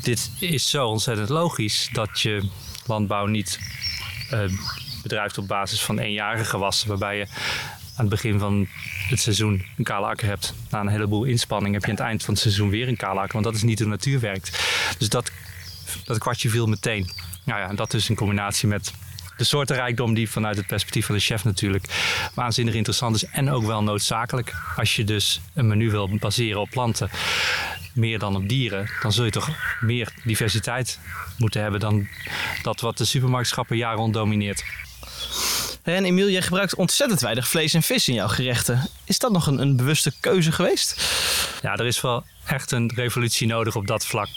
dit 0.02 0.32
is 0.40 0.70
zo 0.70 0.88
ontzettend 0.88 1.30
logisch 1.30 1.90
dat 1.92 2.20
je 2.20 2.50
landbouw 2.86 3.26
niet 3.26 3.60
uh, 4.32 4.40
bedrijft 5.04 5.38
op 5.38 5.48
basis 5.48 5.82
van 5.82 6.00
eenjarige 6.00 6.46
gewassen, 6.46 6.88
waarbij 6.88 7.18
je 7.18 7.28
aan 7.96 8.06
het 8.06 8.10
begin 8.10 8.40
van 8.40 8.68
het 9.10 9.20
seizoen 9.20 9.66
een 9.78 9.84
kale 9.84 10.06
akker 10.06 10.28
hebt. 10.28 10.54
Na 10.70 10.80
een 10.80 10.88
heleboel 10.88 11.24
inspanning 11.24 11.74
heb 11.74 11.84
je 11.84 11.90
aan 11.90 11.98
het 11.98 12.06
eind 12.06 12.24
van 12.24 12.34
het 12.34 12.44
seizoen 12.44 12.70
weer 12.70 12.88
een 12.88 12.96
kale 12.96 13.20
akker. 13.20 13.34
Want 13.34 13.46
dat 13.46 13.56
is 13.56 13.64
niet 13.64 13.80
hoe 13.80 13.88
natuur 13.88 14.20
werkt. 14.20 14.60
Dus 14.98 15.10
dat, 15.10 15.32
dat 16.06 16.18
kwartje 16.18 16.50
viel 16.50 16.68
meteen. 16.68 17.10
Nou 17.44 17.60
ja, 17.60 17.70
en 17.70 17.76
dat 17.76 17.92
dus 17.92 18.10
in 18.10 18.16
combinatie 18.16 18.68
met 18.68 18.94
de 19.38 19.44
soortenrijkdom 19.44 20.14
die 20.14 20.30
vanuit 20.30 20.58
het 20.58 20.68
perspectief 20.68 21.06
van 21.06 21.16
de 21.16 21.22
chef 21.22 21.44
natuurlijk 21.44 21.86
waanzinnig 22.34 22.74
interessant 22.74 23.16
is. 23.16 23.26
En 23.26 23.50
ook 23.50 23.66
wel 23.66 23.84
noodzakelijk. 23.84 24.56
Als 24.76 24.96
je 24.96 25.04
dus 25.04 25.42
een 25.54 25.68
menu 25.68 25.92
wil 25.92 26.10
baseren 26.10 26.62
op 26.62 26.70
planten 26.70 27.10
meer 27.94 28.20
dan 28.20 28.36
op 28.36 28.50
dieren, 28.50 28.90
dan 29.02 29.14
zul 29.14 29.26
je 29.26 29.32
toch 29.32 29.50
meer 29.80 30.14
diversiteit 30.24 31.00
moeten 31.38 31.62
hebben 31.62 31.80
dan 31.80 32.08
dat 32.62 32.82
wat 32.82 32.98
de 32.98 33.06
supermarktschappen 33.06 33.78
jaren 33.78 33.98
rond 33.98 34.14
domineert. 34.14 34.64
En 35.84 36.06
Emiel, 36.06 36.30
jij 36.30 36.42
gebruikt 36.42 36.76
ontzettend 36.76 37.22
weinig 37.22 37.48
vlees 37.48 37.74
en 37.74 37.84
vis 37.84 38.08
in 38.08 38.14
jouw 38.14 38.28
gerechten. 38.28 38.90
Is 39.04 39.20
dat 39.20 39.32
nog 39.32 39.48
een, 39.48 39.60
een 39.60 39.76
bewuste 39.76 40.14
keuze 40.20 40.52
geweest? 40.52 41.02
Ja, 41.62 41.76
er 41.76 41.86
is 41.86 42.02
wel 42.02 42.24
echt 42.46 42.72
een 42.72 42.92
revolutie 42.96 43.48
nodig 43.48 43.76
op 43.76 43.88
dat 43.88 44.06
vlak. 44.06 44.28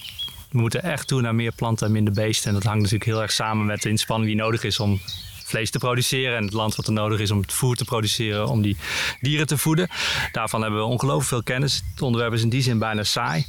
We 0.51 0.59
moeten 0.59 0.83
echt 0.83 1.09
toe 1.09 1.21
naar 1.21 1.35
meer 1.35 1.53
planten 1.53 1.87
en 1.87 1.93
minder 1.93 2.13
beesten. 2.13 2.49
En 2.49 2.55
dat 2.55 2.63
hangt 2.63 2.79
natuurlijk 2.79 3.11
heel 3.11 3.23
erg 3.23 3.33
samen 3.33 3.67
met 3.67 3.83
de 3.83 3.89
inspanning 3.89 4.31
die 4.31 4.41
nodig 4.41 4.65
is 4.65 4.81
om 4.81 5.01
vlees 5.47 5.71
te 5.71 5.79
produceren 5.79 6.37
en 6.37 6.45
het 6.45 6.53
land 6.53 6.77
wat 6.77 6.87
er 6.87 6.93
nodig 6.93 7.21
is 7.21 7.31
om 7.31 7.41
het 7.41 7.53
voer 7.53 7.77
te 7.77 7.85
produceren 7.85 8.49
om 8.49 8.63
die 8.63 8.77
dieren 9.21 9.47
te 9.47 9.59
voeden. 9.59 9.89
Daarvan 10.33 10.63
hebben 10.63 10.81
we 10.81 10.87
ongelooflijk 10.87 11.29
veel 11.29 11.43
kennis. 11.43 11.83
Het 11.91 12.03
onderwerp 12.03 12.33
is 12.33 12.43
in 12.43 12.49
die 12.49 12.63
zin 12.63 12.79
bijna 12.79 13.03
saai. 13.03 13.47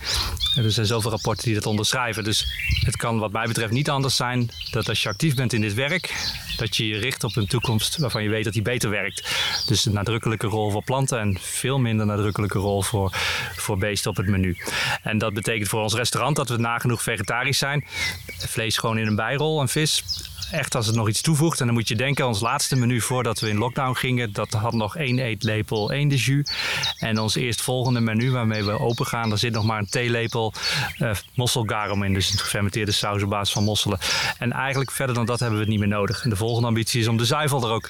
Er 0.56 0.72
zijn 0.72 0.86
zoveel 0.86 1.12
rapporten 1.12 1.44
die 1.44 1.54
dat 1.54 1.66
onderschrijven. 1.66 2.24
Dus 2.24 2.48
het 2.86 2.98
kan 2.98 3.20
wat 3.20 3.32
mij 3.32 3.48
betreft 3.48 3.72
niet 3.72 3.90
anders 3.90 4.16
zijn 4.16 4.50
dat 4.72 4.90
als 4.90 5.04
je 5.04 5.10
actief 5.10 5.36
bent 5.36 5.54
in 5.54 5.62
dit 5.62 5.74
werk, 5.74 6.16
dat 6.58 6.76
je 6.76 6.88
je 6.88 6.98
richt 6.98 7.24
op 7.24 7.36
een 7.36 7.48
toekomst 7.48 7.98
waarvan 7.98 8.24
je 8.24 8.30
weet 8.30 8.44
dat 8.44 8.54
die 8.54 8.62
beter 8.62 8.90
werkt. 8.90 9.30
Dus 9.66 9.86
een 9.86 9.94
nadrukkelijke 9.94 10.48
rol 10.48 10.72
voor 10.72 10.84
planten 10.84 11.20
en 11.20 11.38
veel 11.42 11.80
minder 11.80 12.06
nadrukkelijke 12.06 12.60
rol 12.60 12.82
voor, 12.82 13.12
voor 13.56 13.78
beesten 13.78 14.12
op 14.12 14.18
het 14.18 14.28
menu. 14.28 14.58
En 15.02 15.18
dat 15.18 15.34
betekent 15.34 15.70
voor 15.70 15.82
ons 15.82 15.94
restaurant 15.94 16.36
dat 16.36 16.50
we 16.50 16.58
nagenoeg 16.58 17.02
vegetarisch 17.02 17.58
zijn. 17.58 17.86
Vlees 18.38 18.78
gewoon 18.78 18.98
in 18.98 19.08
een 19.08 19.16
bijrol 19.16 19.62
en 19.62 19.70
vis 19.70 20.04
echt 20.52 20.76
als 20.76 20.86
het 20.86 20.96
nog 20.96 21.08
iets 21.08 21.22
toevoegt. 21.22 21.60
En 21.60 21.66
dan 21.66 21.76
moet 21.76 21.88
je 21.88 21.96
denken, 21.96 22.28
ons 22.28 22.40
laatste 22.40 22.76
menu 22.76 23.02
voordat 23.02 23.40
we 23.40 23.50
in 23.50 23.58
lockdown 23.58 23.94
gingen, 23.94 24.34
dat 24.34 24.54
had 24.54 24.74
nog 24.74 24.96
één 24.96 25.20
eetlepel 25.20 25.92
één 25.92 26.08
de 26.08 26.16
jus. 26.16 26.50
En 27.00 27.20
ons 27.20 27.36
eerstvolgende 27.36 28.00
menu 28.00 28.32
waarmee 28.32 28.64
we 28.64 28.80
open 28.80 29.06
gaan, 29.06 29.30
daar 29.30 29.38
zit 29.38 29.54
nog 29.54 29.66
maar 29.66 29.80
een 29.80 29.90
theelepel 29.90 30.54
uh, 31.00 31.12
mosselgarum 31.34 32.04
in. 32.04 32.14
Dus 32.14 32.32
een 32.32 32.40
gefermenteerde 32.40 32.92
saus 32.92 33.24
op 33.24 33.30
basis 33.30 33.54
van 33.54 33.64
mosselen. 33.64 34.00
En 34.38 34.52
eigenlijk 34.52 34.92
verder 34.92 35.16
dan 35.16 35.26
dat 35.26 35.40
hebben 35.40 35.58
we 35.58 35.64
het 35.64 35.74
niet 35.74 35.82
meer 35.82 35.98
nodig. 35.98 36.24
En 36.24 36.30
de 36.30 36.36
volgende 36.36 36.68
ambitie 36.68 37.00
is 37.00 37.08
om 37.08 37.18
de 37.18 37.26
zuivel 37.26 37.64
er 37.64 37.72
ook 37.72 37.90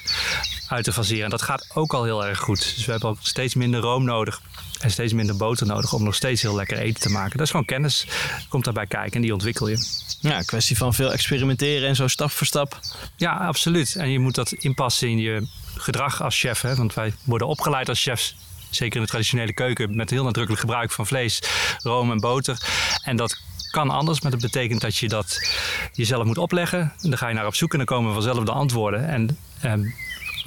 uit 0.68 0.84
te 0.84 0.92
faseren. 0.92 1.24
En 1.24 1.30
dat 1.30 1.42
gaat 1.42 1.70
ook 1.74 1.94
al 1.94 2.04
heel 2.04 2.26
erg 2.26 2.38
goed. 2.38 2.74
Dus 2.74 2.84
we 2.84 2.90
hebben 2.90 3.08
ook 3.08 3.18
steeds 3.20 3.54
minder 3.54 3.80
room 3.80 4.04
nodig. 4.04 4.40
En 4.80 4.90
steeds 4.90 5.12
minder 5.12 5.36
boter 5.36 5.66
nodig 5.66 5.92
om 5.92 6.02
nog 6.04 6.14
steeds 6.14 6.42
heel 6.42 6.54
lekker 6.54 6.78
eten 6.78 7.00
te 7.00 7.08
maken. 7.08 7.36
Dat 7.36 7.46
is 7.46 7.50
gewoon 7.50 7.66
kennis. 7.66 8.06
Komt 8.48 8.64
daarbij 8.64 8.86
kijken 8.86 9.12
en 9.12 9.22
die 9.22 9.32
ontwikkel 9.32 9.68
je. 9.68 9.86
Ja, 10.20 10.42
kwestie 10.42 10.76
van 10.76 10.94
veel 10.94 11.12
experimenteren 11.12 11.88
en 11.88 11.96
zo 11.96 12.06
stap 12.06 12.30
voor 12.30 12.46
stap. 12.46 12.78
Ja, 13.16 13.32
absoluut. 13.32 13.96
En 13.96 14.10
je 14.10 14.18
moet 14.18 14.34
dat 14.34 14.52
inpassen 14.52 15.08
in 15.08 15.18
je 15.18 15.48
gedrag 15.76 16.22
als 16.22 16.38
chef. 16.38 16.60
Hè? 16.60 16.74
Want 16.74 16.94
wij 16.94 17.12
worden 17.24 17.48
opgeleid 17.48 17.88
als 17.88 18.02
chefs 18.02 18.36
zeker 18.70 18.96
in 18.96 19.02
de 19.02 19.08
traditionele 19.08 19.52
keuken, 19.52 19.96
met 19.96 20.10
heel 20.10 20.24
nadrukkelijk 20.24 20.60
gebruik 20.60 20.90
van 20.90 21.06
vlees, 21.06 21.42
room 21.82 22.10
en 22.10 22.20
boter. 22.20 22.58
En 23.02 23.16
dat 23.16 23.40
kan 23.70 23.90
anders, 23.90 24.20
maar 24.20 24.30
dat 24.30 24.40
betekent 24.40 24.80
dat 24.80 24.96
je 24.96 25.08
dat 25.08 25.50
jezelf 25.92 26.24
moet 26.24 26.38
opleggen. 26.38 26.80
En 26.80 27.10
dan 27.10 27.18
ga 27.18 27.28
je 27.28 27.34
naar 27.34 27.46
op 27.46 27.54
zoek 27.54 27.72
en 27.72 27.76
dan 27.76 27.86
komen 27.86 28.12
vanzelf 28.12 28.44
de 28.44 28.52
antwoorden. 28.52 29.08
En 29.08 29.38
ehm, 29.60 29.82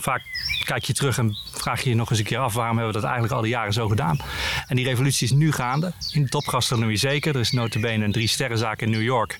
vaak 0.01 0.23
kijk 0.65 0.83
je 0.83 0.93
terug 0.93 1.17
en 1.17 1.37
vraag 1.51 1.83
je 1.83 1.89
je 1.89 1.95
nog 1.95 2.09
eens 2.09 2.19
een 2.19 2.25
keer 2.25 2.37
af 2.37 2.53
waarom 2.53 2.77
hebben 2.77 2.93
we 2.93 2.99
dat 2.99 3.09
eigenlijk 3.09 3.33
al 3.33 3.41
die 3.41 3.51
jaren 3.51 3.73
zo 3.73 3.87
gedaan. 3.87 4.19
En 4.67 4.75
die 4.75 4.85
revolutie 4.85 5.27
is 5.27 5.33
nu 5.33 5.51
gaande. 5.51 5.93
In 6.11 6.23
de 6.23 6.29
topgastronomie 6.29 6.97
zeker. 6.97 7.35
Er 7.35 7.41
is 7.41 7.51
notabene 7.51 8.05
een 8.05 8.11
drie 8.11 8.27
sterrenzaak 8.27 8.81
in 8.81 8.89
New 8.89 9.01
York, 9.01 9.37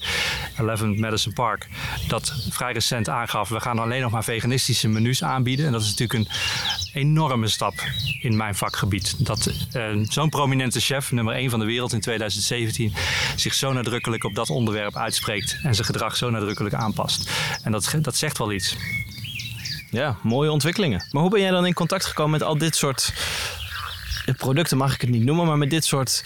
11 0.58 0.84
Madison 0.84 1.34
Park, 1.34 1.68
dat 2.08 2.34
vrij 2.50 2.74
recent 2.74 3.10
aangaf 3.10 3.50
we 3.50 3.60
gaan 3.60 3.80
alleen 3.80 4.02
nog 4.02 4.12
maar 4.12 4.24
veganistische 4.24 4.88
menus 4.88 5.24
aanbieden. 5.24 5.66
En 5.66 5.72
dat 5.72 5.82
is 5.82 5.90
natuurlijk 5.90 6.20
een 6.20 6.36
enorme 6.94 7.48
stap 7.48 7.74
in 8.22 8.38
mijn 8.38 8.56
vakgebied. 8.56 9.26
Dat 9.26 9.54
uh, 9.76 10.06
zo'n 10.10 10.30
prominente 10.30 10.80
chef, 10.80 11.12
nummer 11.12 11.34
1 11.34 11.50
van 11.50 11.60
de 11.60 11.66
wereld 11.66 11.94
in 11.94 12.02
2017, 12.02 12.94
zich 13.36 13.54
zo 13.54 13.74
nadrukkelijk 13.74 14.24
op 14.24 14.36
dat 14.36 14.50
onderwerp 14.50 14.96
uitspreekt 14.96 15.60
en 15.64 15.76
zijn 15.76 15.88
gedrag 15.88 16.16
zo 16.16 16.30
nadrukkelijk 16.30 16.76
aanpast. 16.76 17.32
En 17.64 17.72
dat, 17.72 17.96
dat 18.02 18.16
zegt 18.16 18.38
wel 18.38 18.52
iets. 18.52 18.76
Ja, 19.92 20.18
mooie 20.24 20.52
ontwikkelingen. 20.52 21.08
Maar 21.12 21.22
hoe 21.22 21.32
ben 21.32 21.42
jij 21.42 21.52
dan 21.52 21.66
in 21.66 21.74
contact 21.74 22.06
gekomen 22.06 22.32
met 22.32 22.44
al 22.44 22.58
dit 22.58 22.76
soort 22.76 23.14
producten, 24.38 24.78
mag 24.78 24.94
ik 24.94 25.02
het 25.02 25.10
niet 25.10 25.24
noemen, 25.24 25.46
maar 25.46 25.58
met 25.58 25.70
dit 25.70 25.86
soort 25.86 26.24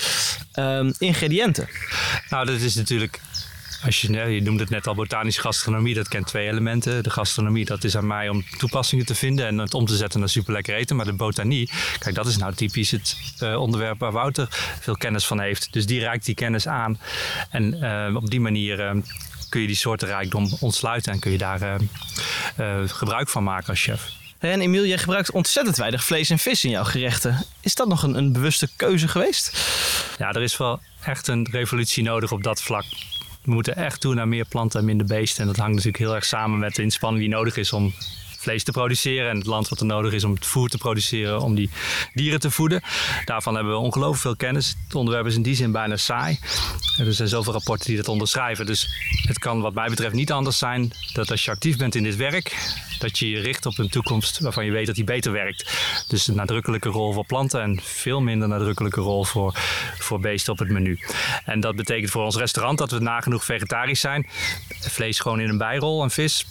um, 0.56 0.94
ingrediënten? 0.98 1.68
Nou, 2.30 2.46
dat 2.46 2.60
is 2.60 2.76
natuurlijk 2.76 3.20
Als 3.86 4.02
je, 4.02 4.14
je 4.14 4.42
noemde 4.42 4.62
het 4.62 4.72
net 4.72 4.88
al 4.88 4.96
botanische 4.96 5.42
gastronomie, 5.42 5.94
dat 5.94 6.08
kent 6.08 6.28
twee 6.28 6.48
elementen. 6.48 7.04
De 7.04 7.10
gastronomie, 7.10 7.66
dat 7.66 7.84
is 7.84 7.98
aan 7.98 8.08
mij 8.08 8.30
om 8.30 8.44
toepassingen 8.58 9.06
te 9.06 9.16
vinden 9.16 9.46
en 9.48 9.58
het 9.58 9.74
om 9.74 9.86
te 9.86 9.96
zetten 9.96 10.20
naar 10.20 10.30
super 10.30 10.54
lekker 10.54 10.76
eten. 10.76 10.96
Maar 10.96 11.06
de 11.06 11.14
botanie, 11.14 11.70
kijk, 12.00 12.16
dat 12.16 12.26
is 12.26 12.38
nou 12.38 12.54
typisch 12.54 12.92
het 12.92 13.16
uh, 13.44 13.62
onderwerp 13.62 14.00
waar 14.00 14.12
Wouter 14.12 14.48
veel 14.80 14.98
kennis 14.98 15.26
van 15.26 15.40
heeft. 15.40 15.74
Dus 15.74 15.86
die 15.86 16.00
reikt 16.00 16.26
die 16.26 16.36
kennis 16.36 16.68
aan. 16.68 17.00
En 17.50 18.16
op 18.16 18.30
die 18.30 18.42
manier 18.42 18.80
uh, 18.80 19.02
kun 19.56 19.64
je 19.64 19.70
die 19.70 19.80
soortenrijkdom 19.80 20.50
ontsluiten 20.60 21.14
en 21.14 21.20
kun 21.20 21.32
je 21.32 21.38
daar 21.38 21.80
gebruik 22.86 23.30
van 23.30 23.44
maken 23.44 23.70
als 23.70 23.82
chef. 23.82 24.10
En 24.40 24.62
Emiel, 24.62 24.86
jij 24.86 24.98
gebruikt 24.98 25.32
ontzettend 25.32 25.78
weinig 25.78 26.04
vlees 26.04 26.30
en 26.30 26.40
vis 26.40 26.64
in 26.64 26.70
jouw 26.70 26.84
gerechten. 26.84 27.46
Is 27.62 27.76
dat 27.76 27.88
nog 27.88 28.04
een, 28.04 28.18
een 28.18 28.34
bewuste 28.34 28.70
keuze 28.76 29.08
geweest? 29.08 29.58
Ja, 30.18 30.32
er 30.32 30.42
is 30.42 30.58
wel 30.58 30.80
echt 31.04 31.28
een 31.28 31.48
revolutie 31.52 32.04
nodig 32.04 32.32
op 32.32 32.44
dat 32.44 32.62
vlak. 32.62 32.84
We 33.42 33.52
moeten 33.52 33.76
echt 33.76 34.02
toe 34.02 34.14
naar 34.14 34.28
meer 34.28 34.46
planten 34.46 34.80
en 34.80 34.86
minder 34.86 35.08
beesten. 35.08 35.42
En 35.42 35.48
dat 35.48 35.58
hangt 35.58 35.72
natuurlijk 35.72 36.04
heel 36.04 36.16
erg 36.16 36.26
samen 36.26 36.60
met 36.60 36.76
de 36.76 36.82
inspanning 36.82 37.24
die 37.24 37.34
nodig 37.34 37.58
is 37.58 37.74
om 37.74 37.94
vlees 38.46 38.64
te 38.64 38.72
produceren 38.72 39.30
en 39.30 39.38
het 39.38 39.46
land 39.46 39.70
wat 39.70 39.80
er 39.80 39.86
nodig 39.86 40.14
is 40.14 40.24
om 40.24 40.34
het 40.34 40.46
voer 40.46 40.70
te 40.70 40.78
produceren 40.78 41.42
om 41.42 41.56
die 41.56 41.70
dieren 42.14 42.40
te 42.40 42.52
voeden. 42.52 42.82
Daarvan 43.26 43.56
hebben 43.56 43.74
we 43.74 43.80
ongelooflijk 43.80 44.22
veel 44.22 44.36
kennis. 44.36 44.76
Het 44.84 44.96
onderwerp 44.96 45.26
is 45.26 45.36
in 45.36 45.42
die 45.42 45.56
zin 45.56 45.72
bijna 45.72 45.98
saai. 45.98 46.40
Er 46.98 47.14
zijn 47.14 47.28
zoveel 47.28 47.54
rapporten 47.54 47.86
die 47.86 47.98
dat 47.98 48.08
onderschrijven. 48.08 48.66
Dus 48.66 48.90
het 49.28 49.40
kan 49.40 49.62
wat 49.62 49.74
mij 49.74 49.90
betreft 49.90 50.14
niet 50.14 50.32
anders 50.32 50.58
zijn 50.58 50.92
dat 51.14 51.32
als 51.32 51.46
je 51.46 51.52
actief 51.52 51.78
bent 51.78 51.96
in 51.96 52.04
dit 52.04 52.16
werk, 52.16 52.58
dat 53.00 53.20
je 53.20 53.30
je 53.30 53.40
richt 53.40 53.66
op 53.66 53.78
een 53.78 53.90
toekomst 53.90 54.40
waarvan 54.40 54.66
je 54.66 54.72
weet 54.72 54.86
dat 54.86 54.96
die 54.96 55.04
beter 55.04 55.32
werkt. 55.32 55.78
Dus 56.08 56.28
een 56.28 56.36
nadrukkelijke 56.36 56.90
rol 56.90 57.14
voor 57.14 57.26
planten 57.26 57.62
en 57.62 57.80
veel 57.84 58.22
minder 58.22 58.48
nadrukkelijke 58.48 59.02
rol 59.02 59.24
voor, 59.24 59.54
voor 60.00 60.20
beesten 60.20 60.54
op 60.54 60.60
het 60.60 60.70
menu. 60.70 61.00
En 61.46 61.60
dat 61.60 61.76
betekent 61.76 62.12
voor 62.12 62.24
ons 62.24 62.36
restaurant 62.36 62.78
dat 62.78 62.92
we 62.92 63.00
nagenoeg 63.00 63.46
vegetarisch 63.46 64.00
zijn. 64.00 64.28
Vlees 64.70 65.20
gewoon 65.20 65.40
in 65.40 65.50
een 65.50 65.58
bijrol 65.58 66.04
en 66.04 66.12
vis 66.12 66.46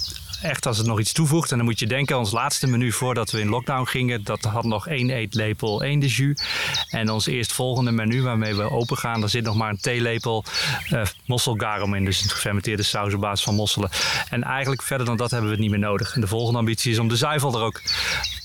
echt 0.45 0.67
als 0.67 0.79
het 0.79 0.87
nog 0.87 1.01
iets 1.01 1.13
toevoegt. 1.13 1.51
En 1.51 1.57
dan 1.57 1.67
moet 1.67 1.79
je 1.79 1.87
denken, 1.87 2.19
ons 2.19 2.31
laatste 2.31 2.67
menu 2.67 2.93
voordat 2.93 3.31
we 3.31 3.41
in 3.41 3.49
lockdown 3.49 3.85
gingen, 3.85 4.25
dat 4.25 4.43
had 4.43 4.65
nog 4.65 4.89
één 4.89 5.11
eetlepel 5.11 5.83
één 5.83 6.01
de 6.01 6.07
jus. 6.07 6.43
En 6.89 7.11
ons 7.11 7.27
eerstvolgende 7.27 7.91
menu 7.91 8.23
waarmee 8.23 8.55
we 8.55 8.71
open 8.71 8.97
gaan, 8.97 9.21
daar 9.21 9.29
zit 9.29 9.45
nog 9.45 9.57
maar 9.57 9.71
een 9.71 9.81
theelepel 9.81 10.45
uh, 10.91 11.03
mosselgarum 11.27 11.95
in. 11.95 12.05
Dus 12.05 12.23
een 12.23 12.31
gefermenteerde 12.31 12.83
saus 12.83 13.15
op 13.15 13.21
basis 13.21 13.45
van 13.45 13.55
mosselen. 13.55 13.91
En 14.31 14.43
eigenlijk 14.43 14.83
verder 14.83 15.07
dan 15.07 15.17
dat 15.17 15.31
hebben 15.31 15.49
we 15.49 15.55
het 15.55 15.65
niet 15.65 15.73
meer 15.73 15.89
nodig. 15.89 16.15
En 16.15 16.21
de 16.21 16.27
volgende 16.27 16.59
ambitie 16.59 16.93
is 16.93 16.99
om 16.99 17.09
de 17.09 17.17
zuivel 17.17 17.55
er 17.55 17.63
ook 17.63 17.83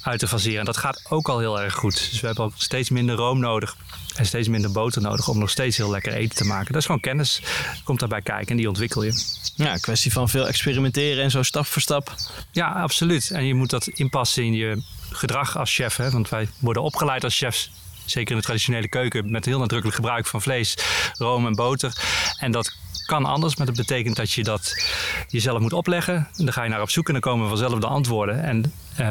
uit 0.04 0.20
te 0.20 0.28
faseren. 0.28 0.60
En 0.60 0.66
dat 0.66 0.78
gaat 0.78 1.06
ook 1.10 1.30
al 1.30 1.40
heel 1.40 1.62
erg 1.62 1.74
goed. 1.74 2.10
Dus 2.12 2.20
we 2.20 2.28
hebben 2.28 2.46
ook 2.46 2.54
steeds 2.56 2.90
minder 2.90 3.16
room 3.16 3.40
nodig. 3.40 3.76
En 4.20 4.26
steeds 4.26 4.48
minder 4.48 4.72
boter 4.72 5.02
nodig 5.02 5.28
om 5.28 5.40
nog 5.40 5.50
steeds 5.50 5.78
heel 5.78 5.90
lekker 5.90 6.14
eten 6.14 6.36
te 6.36 6.46
maken. 6.46 6.68
Dat 6.68 6.82
is 6.82 6.86
gewoon 6.86 7.02
kennis. 7.02 7.42
Komt 7.84 8.00
daarbij 8.00 8.22
kijken 8.22 8.48
en 8.48 8.58
die 8.58 8.68
ontwikkel 8.68 9.04
je. 9.04 9.24
Ja, 9.56 9.76
kwestie 9.76 10.12
van 10.12 10.30
veel 10.30 10.48
experimenteren 10.48 11.24
en 11.24 11.32
zo 11.32 11.44
stap 11.44 11.66
voor 11.66 11.82
stap. 11.82 12.16
Ja, 12.52 12.68
absoluut. 12.68 13.32
En 13.32 13.46
je 13.46 13.54
moet 13.54 13.70
dat 13.70 13.88
inpassen 13.88 14.44
in 14.44 14.54
je 14.54 14.84
gedrag 15.12 15.58
als 15.58 15.74
chef. 15.74 15.96
Hè? 15.96 16.12
Want 16.12 16.30
wij 16.30 16.50
worden 16.60 16.84
opgeleid 16.84 17.24
als 17.24 17.38
chefs 17.38 17.72
zeker 18.06 18.32
in 18.32 18.38
de 18.38 18.44
traditionele 18.44 18.88
keuken, 18.88 19.32
met 19.32 19.46
heel 19.46 19.60
nadrukkelijk 19.60 19.96
gebruik 19.96 20.26
van 20.26 20.42
vlees, 20.42 20.78
room 21.18 21.46
en 21.46 21.56
boter. 21.56 21.94
En 22.40 22.52
dat 22.52 22.76
kan 23.06 23.26
anders, 23.26 23.56
maar 23.56 23.66
dat 23.66 23.76
betekent 23.76 24.16
dat 24.16 24.32
je 24.32 24.44
dat 24.44 24.84
jezelf 25.28 25.60
moet 25.60 25.74
opleggen. 25.74 26.16
En 26.16 26.46
dan 26.46 26.54
ga 26.54 26.64
je 26.64 26.70
naar 26.70 26.82
op 26.82 26.90
zoek 26.90 27.08
en 27.08 27.14
dan 27.14 27.22
komen 27.22 27.48
vanzelf 27.48 27.80
de 27.80 27.88
antwoorden. 27.88 28.44
En 28.44 28.74
eh, 28.96 29.08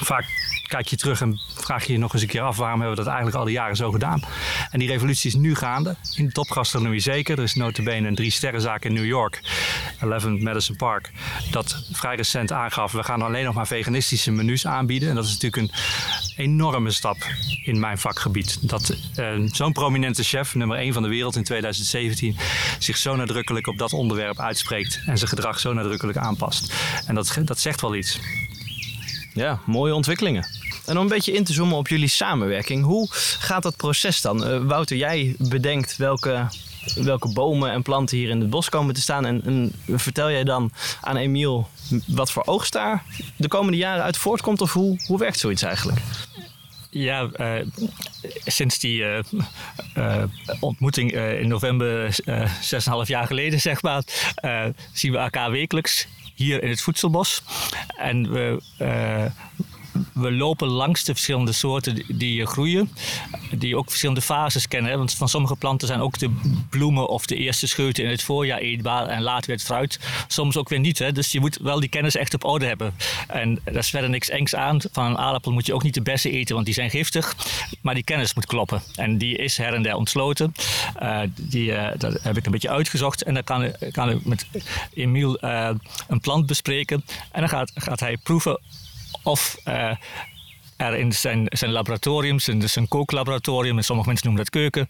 vaak 0.00 0.24
kijk 0.70 0.88
je 0.88 0.96
terug 0.96 1.20
en 1.20 1.40
vraag 1.54 1.84
je 1.86 1.92
je 1.92 1.98
nog 1.98 2.12
eens 2.12 2.22
een 2.22 2.28
keer 2.28 2.40
af 2.40 2.56
waarom 2.56 2.80
hebben 2.80 2.96
we 2.96 3.02
dat 3.02 3.12
eigenlijk 3.12 3.36
al 3.36 3.44
die 3.44 3.54
jaren 3.54 3.76
zo 3.76 3.90
gedaan. 3.90 4.22
En 4.70 4.78
die 4.78 4.88
revolutie 4.88 5.30
is 5.30 5.36
nu 5.36 5.54
gaande. 5.54 5.96
In 6.14 6.26
de 6.26 6.32
topgastronomie 6.32 7.00
zeker. 7.00 7.38
Er 7.38 7.44
is 7.44 7.54
notabene 7.54 8.08
een 8.08 8.14
drie 8.14 8.30
sterrenzaak 8.30 8.84
in 8.84 8.92
New 8.92 9.04
York, 9.04 9.40
11 10.00 10.24
Madison 10.24 10.76
Park, 10.76 11.10
dat 11.50 11.84
vrij 11.92 12.16
recent 12.16 12.52
aangaf 12.52 12.92
we 12.92 13.02
gaan 13.02 13.22
alleen 13.22 13.44
nog 13.44 13.54
maar 13.54 13.66
veganistische 13.66 14.30
menus 14.30 14.66
aanbieden. 14.66 15.08
En 15.08 15.14
dat 15.14 15.24
is 15.24 15.32
natuurlijk 15.38 15.62
een 15.62 15.72
enorme 16.36 16.90
stap 16.90 17.16
in 17.64 17.80
mijn 17.80 17.98
vakgebied. 17.98 18.68
Dat 18.68 18.96
uh, 19.16 19.26
zo'n 19.46 19.72
prominente 19.72 20.22
chef, 20.22 20.54
nummer 20.54 20.76
1 20.76 20.92
van 20.92 21.02
de 21.02 21.08
wereld 21.08 21.36
in 21.36 21.44
2017, 21.44 22.36
zich 22.78 22.96
zo 22.96 23.16
nadrukkelijk 23.16 23.66
op 23.66 23.78
dat 23.78 23.92
onderwerp 23.92 24.38
uitspreekt 24.38 25.00
en 25.06 25.18
zijn 25.18 25.30
gedrag 25.30 25.60
zo 25.60 25.72
nadrukkelijk 25.72 26.18
aanpast. 26.18 26.74
En 27.06 27.14
dat, 27.14 27.38
dat 27.44 27.58
zegt 27.58 27.80
wel 27.80 27.94
iets. 27.94 28.18
Ja, 29.34 29.60
mooie 29.66 29.94
ontwikkelingen. 29.94 30.46
En 30.86 30.96
om 30.96 31.02
een 31.02 31.08
beetje 31.08 31.32
in 31.32 31.44
te 31.44 31.52
zoomen 31.52 31.76
op 31.76 31.88
jullie 31.88 32.08
samenwerking, 32.08 32.84
hoe 32.84 33.08
gaat 33.38 33.62
dat 33.62 33.76
proces 33.76 34.20
dan? 34.20 34.48
Uh, 34.48 34.62
Wouter, 34.62 34.96
jij 34.96 35.34
bedenkt 35.38 35.96
welke, 35.96 36.46
welke 36.94 37.32
bomen 37.32 37.70
en 37.70 37.82
planten 37.82 38.16
hier 38.16 38.28
in 38.28 38.40
het 38.40 38.50
bos 38.50 38.68
komen 38.68 38.94
te 38.94 39.00
staan. 39.00 39.26
En, 39.26 39.42
en 39.44 39.72
vertel 39.98 40.30
jij 40.30 40.44
dan 40.44 40.72
aan 41.00 41.16
Emiel 41.16 41.68
wat 42.06 42.32
voor 42.32 42.42
oogst 42.46 42.72
daar 42.72 43.04
de 43.36 43.48
komende 43.48 43.78
jaren 43.78 44.02
uit 44.02 44.16
voortkomt? 44.16 44.60
Of 44.60 44.72
hoe, 44.72 45.00
hoe 45.06 45.18
werkt 45.18 45.38
zoiets 45.38 45.62
eigenlijk? 45.62 45.98
Ja, 46.90 47.28
uh, 47.36 47.52
sinds 48.44 48.78
die 48.78 49.02
uh, 49.02 50.24
ontmoeting 50.60 51.12
in 51.12 51.48
november, 51.48 52.16
zes 52.60 52.86
en 52.86 52.92
half 52.92 53.08
jaar 53.08 53.26
geleden, 53.26 53.60
zeg 53.60 53.82
maar, 53.82 54.02
zien 54.92 55.12
we 55.12 55.18
elkaar 55.18 55.50
wekelijks 55.50 56.06
hier 56.40 56.62
in 56.62 56.68
het 56.68 56.80
voedselbos. 56.80 57.42
En 57.96 58.32
we, 58.32 58.60
uh, 58.78 59.24
we 60.12 60.32
lopen 60.32 60.68
langs 60.68 61.04
de 61.04 61.12
verschillende 61.12 61.52
soorten 61.52 62.02
die 62.08 62.46
groeien, 62.46 62.90
die 63.58 63.76
ook 63.76 63.88
verschillende 63.88 64.20
fases 64.20 64.68
kennen. 64.68 64.98
Want 64.98 65.14
van 65.14 65.28
sommige 65.28 65.56
planten 65.56 65.88
zijn 65.88 66.00
ook 66.00 66.18
de 66.18 66.30
bloemen 66.70 67.08
of 67.08 67.26
de 67.26 67.36
eerste 67.36 67.66
scheuten 67.66 68.04
in 68.04 68.10
het 68.10 68.22
voorjaar 68.22 68.58
eetbaar 68.58 69.06
en 69.06 69.22
later 69.22 69.46
weer 69.46 69.56
het 69.56 69.64
fruit. 69.64 70.00
Soms 70.26 70.56
ook 70.56 70.68
weer 70.68 70.80
niet. 70.80 70.98
Hè? 70.98 71.12
Dus 71.12 71.32
je 71.32 71.40
moet 71.40 71.58
wel 71.62 71.80
die 71.80 71.88
kennis 71.88 72.16
echt 72.16 72.34
op 72.34 72.44
orde 72.44 72.66
hebben. 72.66 72.94
En 73.28 73.60
daar 73.64 73.74
is 73.74 73.90
verder 73.90 74.10
niks 74.10 74.28
engs 74.28 74.54
aan. 74.54 74.80
Van 74.92 75.04
een 75.04 75.18
aardappel 75.18 75.52
moet 75.52 75.66
je 75.66 75.74
ook 75.74 75.82
niet 75.82 75.94
de 75.94 76.02
bessen 76.02 76.30
eten, 76.30 76.54
want 76.54 76.66
die 76.66 76.74
zijn 76.74 76.90
giftig. 76.90 77.36
Maar 77.82 77.94
die 77.94 78.04
kennis 78.04 78.34
moet 78.34 78.46
kloppen. 78.46 78.82
En 78.94 79.18
die 79.18 79.36
is 79.36 79.56
her 79.56 79.74
en 79.74 79.82
der 79.82 79.94
ontsloten. 79.94 80.54
Uh, 81.02 81.20
die, 81.36 81.70
uh, 81.70 81.88
dat 81.98 82.22
heb 82.22 82.36
ik 82.36 82.46
een 82.46 82.52
beetje 82.52 82.70
uitgezocht. 82.70 83.22
En 83.22 83.34
dan 83.34 83.44
kan, 83.44 83.72
kan 83.92 84.10
ik 84.10 84.24
met 84.24 84.46
Emiel 84.94 85.38
een 86.08 86.20
plant 86.20 86.46
bespreken. 86.46 87.04
En 87.32 87.40
dan 87.40 87.48
gaat, 87.48 87.72
gaat 87.74 88.00
hij 88.00 88.16
proeven 88.16 88.60
of 89.30 89.56
uh, 89.68 89.90
er 90.76 90.94
in 90.94 91.12
zijn, 91.12 91.46
zijn 91.48 91.72
laboratorium, 91.72 92.38
zijn, 92.38 92.88
kooklaboratorium, 92.88 93.76
en 93.76 93.84
sommige 93.84 94.08
mensen 94.08 94.26
noemen 94.26 94.44
dat 94.44 94.54
keuken, 94.54 94.86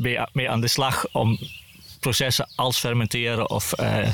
mee, 0.00 0.18
mee 0.32 0.50
aan 0.50 0.60
de 0.60 0.68
slag 0.68 1.06
om 1.12 1.38
processen 2.04 2.48
als 2.54 2.78
fermenteren 2.78 3.50
of 3.50 3.72
uh, 3.80 4.08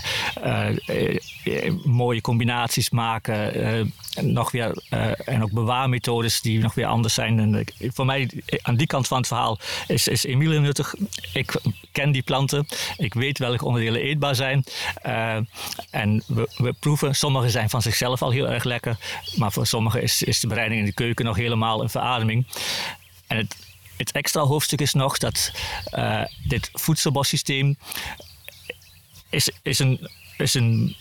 uh, 1.44 1.72
mooie 1.84 2.20
combinaties 2.20 2.90
maken. 2.90 3.92
nog 4.20 4.50
weer, 4.50 4.82
en 5.24 5.42
ook 5.42 5.52
bewaarmethodes 5.52 6.40
die 6.40 6.58
nog 6.58 6.74
weer 6.74 6.86
anders 6.86 7.14
zijn. 7.14 7.38
En, 7.38 7.64
voor 7.78 8.04
mij, 8.04 8.30
aan 8.62 8.76
die 8.76 8.86
kant 8.86 9.06
van 9.06 9.16
het 9.18 9.26
verhaal, 9.26 9.58
is, 9.86 10.08
is 10.08 10.24
Emilie 10.24 10.60
nuttig. 10.60 10.94
Ik 11.32 11.60
ken 11.92 12.12
die 12.12 12.22
planten. 12.22 12.66
Ik 12.96 13.14
weet 13.14 13.38
welke 13.38 13.64
onderdelen 13.64 14.00
eetbaar 14.00 14.34
zijn. 14.34 14.64
en 15.90 16.22
we, 16.26 16.48
we, 16.56 16.72
proeven. 16.72 17.14
Sommige 17.14 17.50
zijn 17.50 17.70
van 17.70 17.82
zichzelf 17.82 18.22
al 18.22 18.30
heel 18.30 18.48
erg 18.48 18.64
lekker. 18.64 18.96
Maar 19.36 19.52
voor 19.52 19.66
sommige 19.66 20.02
is, 20.02 20.22
is 20.22 20.40
de 20.40 20.46
bereiding 20.46 20.80
in 20.80 20.86
de 20.86 20.94
keuken 20.94 21.24
nog 21.24 21.36
helemaal 21.36 21.82
een 21.82 21.90
verademing. 21.90 22.46
En 23.26 23.36
het, 23.36 23.56
het 24.00 24.12
extra 24.12 24.42
hoofdstuk 24.42 24.80
is 24.80 24.92
nog 24.92 25.18
dat 25.18 25.52
uh, 25.94 26.24
dit 26.48 26.70
voedselbossysteem 26.72 27.76
is, 29.30 29.50
is, 29.62 29.78
een, 29.78 30.08
is 30.36 30.54
een 30.54 30.96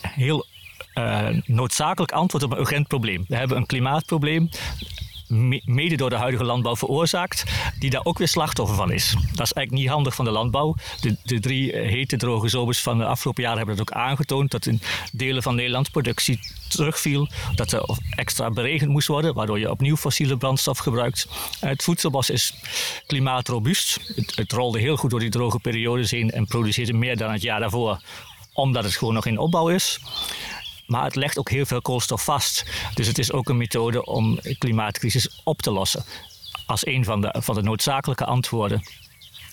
heel 0.00 0.46
uh, 0.94 1.28
noodzakelijk 1.44 2.12
antwoord 2.12 2.44
op 2.44 2.52
een 2.52 2.58
urgent 2.58 2.88
probleem. 2.88 3.24
We 3.28 3.36
hebben 3.36 3.56
een 3.56 3.66
klimaatprobleem 3.66 4.50
mede 5.64 5.96
door 5.96 6.10
de 6.10 6.16
huidige 6.16 6.44
landbouw 6.44 6.76
veroorzaakt, 6.76 7.44
die 7.78 7.90
daar 7.90 8.04
ook 8.04 8.18
weer 8.18 8.28
slachtoffer 8.28 8.76
van 8.76 8.92
is. 8.92 9.10
Dat 9.12 9.46
is 9.46 9.52
eigenlijk 9.52 9.70
niet 9.70 9.88
handig 9.88 10.14
van 10.14 10.24
de 10.24 10.30
landbouw. 10.30 10.74
De, 11.00 11.16
de 11.22 11.40
drie 11.40 11.76
hete 11.76 12.16
droge 12.16 12.48
zomers 12.48 12.80
van 12.80 12.98
de 12.98 13.04
afgelopen 13.04 13.42
jaren 13.42 13.58
hebben 13.58 13.76
dat 13.76 13.90
ook 13.90 13.96
aangetoond, 14.02 14.50
dat 14.50 14.66
in 14.66 14.80
delen 15.12 15.42
van 15.42 15.54
Nederland 15.54 15.90
productie 15.90 16.40
terugviel, 16.68 17.28
dat 17.54 17.72
er 17.72 17.98
extra 18.10 18.50
beregend 18.50 18.90
moest 18.90 19.08
worden, 19.08 19.34
waardoor 19.34 19.58
je 19.58 19.70
opnieuw 19.70 19.96
fossiele 19.96 20.36
brandstof 20.36 20.78
gebruikt. 20.78 21.28
Het 21.60 21.82
voedselbos 21.82 22.30
is 22.30 22.54
klimaatrobuust. 23.06 23.98
Het, 24.14 24.36
het 24.36 24.52
rolde 24.52 24.78
heel 24.78 24.96
goed 24.96 25.10
door 25.10 25.20
die 25.20 25.30
droge 25.30 25.58
periodes 25.58 26.10
heen 26.10 26.30
en 26.30 26.46
produceerde 26.46 26.92
meer 26.92 27.16
dan 27.16 27.32
het 27.32 27.42
jaar 27.42 27.60
daarvoor, 27.60 28.00
omdat 28.52 28.84
het 28.84 28.96
gewoon 28.96 29.14
nog 29.14 29.26
in 29.26 29.38
opbouw 29.38 29.68
is. 29.68 30.00
Maar 30.90 31.04
het 31.04 31.14
legt 31.14 31.38
ook 31.38 31.50
heel 31.50 31.66
veel 31.66 31.82
koolstof 31.82 32.24
vast. 32.24 32.64
Dus 32.94 33.06
het 33.06 33.18
is 33.18 33.32
ook 33.32 33.48
een 33.48 33.56
methode 33.56 34.04
om 34.04 34.34
de 34.34 34.58
klimaatcrisis 34.58 35.40
op 35.44 35.62
te 35.62 35.70
lossen. 35.70 36.04
Als 36.66 36.86
een 36.86 37.04
van 37.04 37.20
de, 37.20 37.34
van 37.38 37.54
de 37.54 37.62
noodzakelijke 37.62 38.24
antwoorden. 38.24 38.82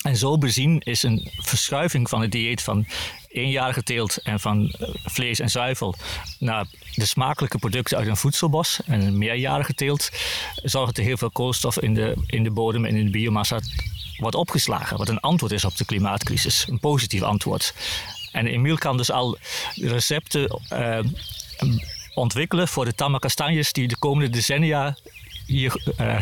En 0.01 0.17
zo 0.17 0.37
bezien 0.37 0.79
is 0.79 1.03
een 1.03 1.31
verschuiving 1.35 2.09
van 2.09 2.21
het 2.21 2.31
dieet 2.31 2.61
van 2.61 2.85
eenjarige 3.27 3.83
teelt 3.83 4.17
en 4.17 4.39
van 4.39 4.69
eh, 4.69 4.89
vlees 5.05 5.39
en 5.39 5.49
zuivel 5.49 5.95
naar 6.39 6.65
de 6.95 7.05
smakelijke 7.05 7.57
producten 7.57 7.97
uit 7.97 8.07
een 8.07 8.17
voedselbos 8.17 8.79
en 8.85 9.01
een 9.01 9.17
meerjarige 9.17 9.73
teelt, 9.73 10.09
zorgt 10.63 10.97
er 10.97 11.03
heel 11.03 11.17
veel 11.17 11.31
koolstof 11.31 11.79
in 11.79 11.93
de, 11.93 12.15
in 12.25 12.43
de 12.43 12.51
bodem 12.51 12.85
en 12.85 12.95
in 12.95 13.05
de 13.05 13.11
biomassa 13.11 13.59
wordt 14.17 14.35
opgeslagen. 14.35 14.97
Wat 14.97 15.09
een 15.09 15.19
antwoord 15.19 15.51
is 15.51 15.65
op 15.65 15.77
de 15.77 15.85
klimaatcrisis. 15.85 16.65
Een 16.69 16.79
positief 16.79 17.21
antwoord. 17.21 17.73
En 18.37 18.47
Emiel 18.47 18.77
kan 18.77 18.97
dus 18.97 19.11
al 19.11 19.37
recepten 19.75 20.59
uh, 20.73 20.99
ontwikkelen 22.13 22.67
voor 22.67 22.85
de 22.85 22.95
tamme 22.95 23.19
kastanjes 23.19 23.73
die 23.73 23.87
de 23.87 23.97
komende 23.97 24.29
decennia 24.29 24.97
hier 25.45 25.81
uh, 26.01 26.19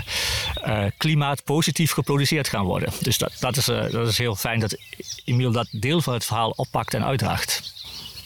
uh, 0.68 0.86
klimaatpositief 0.98 1.92
geproduceerd 1.92 2.48
gaan 2.48 2.66
worden. 2.66 2.94
Dus 3.00 3.18
dat, 3.18 3.34
dat, 3.40 3.58
is, 3.58 3.66
dat 3.66 4.08
is 4.08 4.18
heel 4.18 4.36
fijn 4.36 4.60
dat 4.60 4.78
Emiel 5.26 5.52
dat 5.52 5.68
deel 5.72 6.02
van 6.02 6.14
het 6.14 6.26
verhaal 6.26 6.50
oppakt 6.50 6.94
en 6.94 7.06
uitdraagt. 7.06 7.74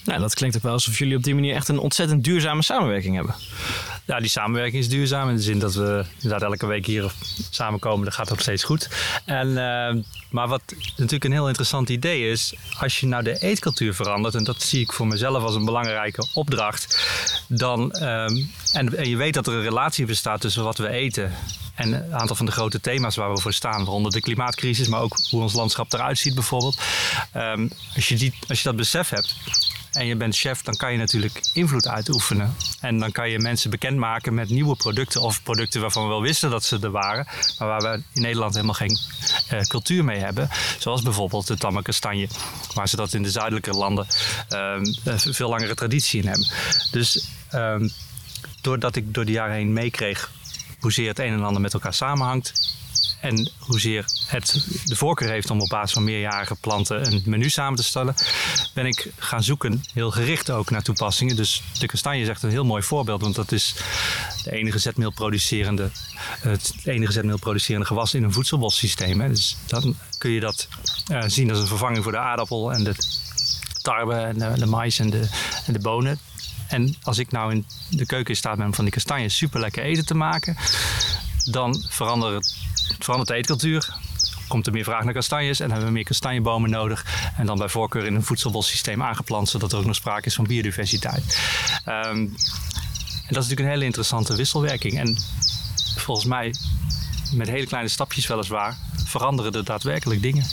Nou, 0.04 0.20
dat 0.20 0.34
klinkt 0.34 0.56
ook 0.56 0.64
wel 0.64 0.72
alsof 0.72 0.98
jullie 0.98 1.18
op 1.18 1.24
die 1.24 1.34
manier 1.34 1.56
echt 1.56 1.68
een 1.68 1.80
ontzettend 1.80 2.24
duurzame 2.24 2.64
samenwerking 2.64 3.16
hebben. 3.16 3.36
Ja, 4.10 4.20
die 4.20 4.30
samenwerking 4.30 4.84
is 4.84 4.90
duurzaam 4.90 5.30
in 5.30 5.36
de 5.36 5.42
zin 5.42 5.60
dat 5.60 5.74
we 5.74 6.06
inderdaad 6.22 6.50
elke 6.50 6.66
week 6.66 6.86
hier 6.86 7.12
samenkomen. 7.50 8.06
Dat 8.06 8.14
gaat 8.14 8.32
ook 8.32 8.40
steeds 8.40 8.64
goed. 8.64 8.90
En, 9.26 9.48
uh, 9.48 10.04
maar 10.30 10.48
wat 10.48 10.62
natuurlijk 10.96 11.24
een 11.24 11.32
heel 11.32 11.48
interessant 11.48 11.90
idee 11.90 12.30
is, 12.32 12.54
als 12.80 13.00
je 13.00 13.08
nou 13.08 13.24
de 13.24 13.40
eetcultuur 13.40 13.94
verandert, 13.94 14.36
en 14.36 14.44
dat 14.44 14.62
zie 14.62 14.82
ik 14.82 14.94
voor 14.94 15.08
mezelf 15.08 15.44
als 15.44 15.56
een 15.56 15.66
belangrijke 15.66 16.28
opdracht, 16.34 17.00
dan, 17.48 18.04
um, 18.04 18.52
en, 18.74 19.10
je 19.10 19.16
weet 19.16 19.34
dat 19.34 19.48
er 19.48 19.54
een 19.54 19.62
relatie 19.62 20.06
bestaat 20.06 20.42
tussen 20.42 20.64
wat 20.64 20.78
we 20.78 20.90
eten 20.90 21.34
en 21.76 21.94
een 21.94 22.16
aantal 22.16 22.36
van 22.36 22.46
de 22.46 22.52
grote 22.52 22.82
thema's 22.82 23.16
waar 23.16 23.34
we 23.34 23.42
voor 23.42 23.54
staan, 23.54 23.86
waaronder 23.86 24.12
de 24.12 24.22
klimaatcrisis, 24.22 24.88
maar 24.88 25.02
ook 25.02 25.18
hoe 25.30 25.42
ons 25.42 25.54
landschap 25.54 25.94
eruit 25.94 26.18
ziet 26.18 26.34
bijvoorbeeld. 26.34 26.78
Um, 27.36 27.72
als, 27.96 28.08
je 28.08 28.16
die, 28.16 28.34
als 28.48 28.58
je 28.58 28.64
dat 28.64 28.76
besef 28.76 29.10
hebt, 29.10 29.36
en 29.92 30.06
je 30.06 30.16
bent 30.16 30.38
chef, 30.38 30.62
dan 30.62 30.76
kan 30.76 30.92
je 30.92 30.98
natuurlijk 30.98 31.50
invloed 31.54 31.88
uitoefenen. 31.88 32.56
En 32.80 33.00
dan 33.00 33.12
kan 33.12 33.30
je 33.30 33.40
mensen 33.40 33.70
bekendmaken 33.70 34.34
met 34.34 34.50
nieuwe 34.50 34.76
producten 34.76 35.22
of 35.22 35.44
producten 35.44 35.82
waarvan 35.82 36.04
we 36.04 36.10
wel 36.10 36.22
wisten 36.22 36.50
dat 36.50 36.64
ze 36.64 36.80
er 36.82 36.92
waren, 36.92 37.28
maar 37.58 37.68
waar 37.68 37.82
we 37.82 38.04
in 38.14 38.22
Nederland 38.22 38.54
helemaal 38.54 38.76
geen 38.76 39.00
uh, 39.54 39.62
cultuur 39.62 40.04
mee 40.04 40.20
hebben. 40.20 40.50
Zoals 40.80 41.02
bijvoorbeeld 41.02 41.48
de 41.48 41.58
tamme 41.58 41.82
kastanje, 41.82 42.28
waar 42.74 42.90
ze 42.90 42.96
dat 42.96 43.14
in 43.14 43.24
de 43.24 43.32
zuidelijke 43.32 43.72
landen 43.72 44.08
uh, 44.50 44.76
veel 45.14 45.50
langere 45.50 45.76
traditie 45.76 46.22
in 46.22 46.28
hebben. 46.28 46.48
Dus 46.92 47.28
uh, 47.54 47.76
doordat 48.70 48.96
ik 48.96 49.14
door 49.14 49.26
de 49.26 49.32
jaren 49.32 49.56
heen 49.56 49.74
meekreeg 49.74 50.32
hoezeer 50.80 51.08
het 51.08 51.20
een 51.20 51.34
en 51.34 51.44
ander 51.44 51.62
met 51.62 51.74
elkaar 51.74 51.94
samenhangt, 51.94 52.78
en 53.22 53.52
hoezeer 53.60 54.06
het 54.28 54.68
de 54.86 54.96
voorkeur 54.96 55.30
heeft 55.30 55.50
om 55.50 55.62
op 55.62 55.70
basis 55.70 55.94
van 55.94 56.04
meerjarige 56.04 56.56
planten 56.56 57.06
een 57.06 57.22
menu 57.26 57.50
samen 57.50 57.76
te 57.76 57.84
stellen, 57.84 58.16
ben 58.74 58.86
ik 58.86 59.12
gaan 59.18 59.44
zoeken, 59.44 59.84
heel 59.94 60.12
gericht 60.12 60.50
ook 60.50 60.70
naar 60.70 60.82
toepassingen. 60.82 61.36
Dus 61.36 61.64
de 61.80 61.86
kastanje 61.86 62.22
is 62.22 62.28
echt 62.28 62.44
een 62.44 62.50
heel 62.50 62.66
mooi 62.66 62.84
voorbeeld, 62.84 63.22
want 63.22 63.36
dat 63.36 63.52
is 63.52 63.76
de 64.44 64.52
enige 64.52 64.80
zetmeelproducerende, 64.80 65.90
het 66.40 66.74
enige 66.84 67.12
zetmeelproducerende 67.12 67.88
gewas 67.88 68.14
in 68.14 68.24
een 68.24 68.34
voedselbossysteem. 68.34 69.22
Hè. 69.22 69.30
Dus 69.30 69.58
dan 69.68 69.96
kun 70.18 70.32
je 70.32 70.40
dat 70.40 70.68
uh, 71.12 71.24
zien 71.28 71.50
als 71.50 71.60
een 71.60 71.68
vervanging 71.68 72.04
voor 72.04 72.12
de 72.12 72.18
aardappel 72.18 72.74
en 72.74 72.84
de 72.84 72.96
tarwe 73.82 74.16
en 74.16 74.38
de, 74.40 74.60
de 74.60 74.66
mais 74.66 75.00
en 75.00 75.10
de, 75.10 75.30
en 75.66 75.74
de 75.74 75.80
bonen. 75.80 76.20
En 76.70 76.96
als 77.04 77.18
ik 77.18 77.32
nou 77.32 77.52
in 77.52 77.66
de 77.90 78.06
keuken 78.06 78.36
staat 78.36 78.58
ben 78.58 78.66
om 78.66 78.74
van 78.74 78.84
die 78.84 78.94
kastanjes 78.94 79.38
super 79.38 79.60
lekker 79.60 79.84
eten 79.84 80.06
te 80.06 80.16
maken, 80.16 80.58
dan 81.44 81.86
verandert, 81.90 82.56
verandert 83.00 83.30
de 83.30 83.36
eetcultuur. 83.36 83.94
Komt 84.48 84.68
er 84.68 84.74
meer 84.74 84.84
vraag 84.84 85.04
naar 85.04 85.14
kastanjes 85.14 85.60
en 85.60 85.70
hebben 85.70 85.88
we 85.88 85.94
meer 85.94 86.04
kastanjebomen 86.04 86.70
nodig. 86.70 87.06
En 87.38 87.46
dan 87.46 87.58
bij 87.58 87.70
voorkeur 87.70 88.06
in 88.06 88.16
een 88.16 88.24
voedselbossysteem 88.24 89.04
aangeplant, 89.04 89.50
zodat 89.50 89.72
er 89.72 89.78
ook 89.78 89.86
nog 89.86 89.96
sprake 89.96 90.26
is 90.26 90.36
van 90.36 90.48
biodiversiteit. 90.48 91.40
Um, 91.86 92.36
en 93.30 93.36
dat 93.36 93.44
is 93.44 93.50
natuurlijk 93.50 93.60
een 93.60 93.74
hele 93.74 93.86
interessante 93.86 94.36
wisselwerking. 94.36 95.00
En 95.00 95.18
volgens 95.96 96.28
mij, 96.28 96.56
met 97.34 97.48
hele 97.48 97.66
kleine 97.66 97.90
stapjes 97.90 98.28
weliswaar, 98.28 98.78
veranderen 99.06 99.52
er 99.52 99.64
daadwerkelijk 99.64 100.22
dingen. 100.22 100.46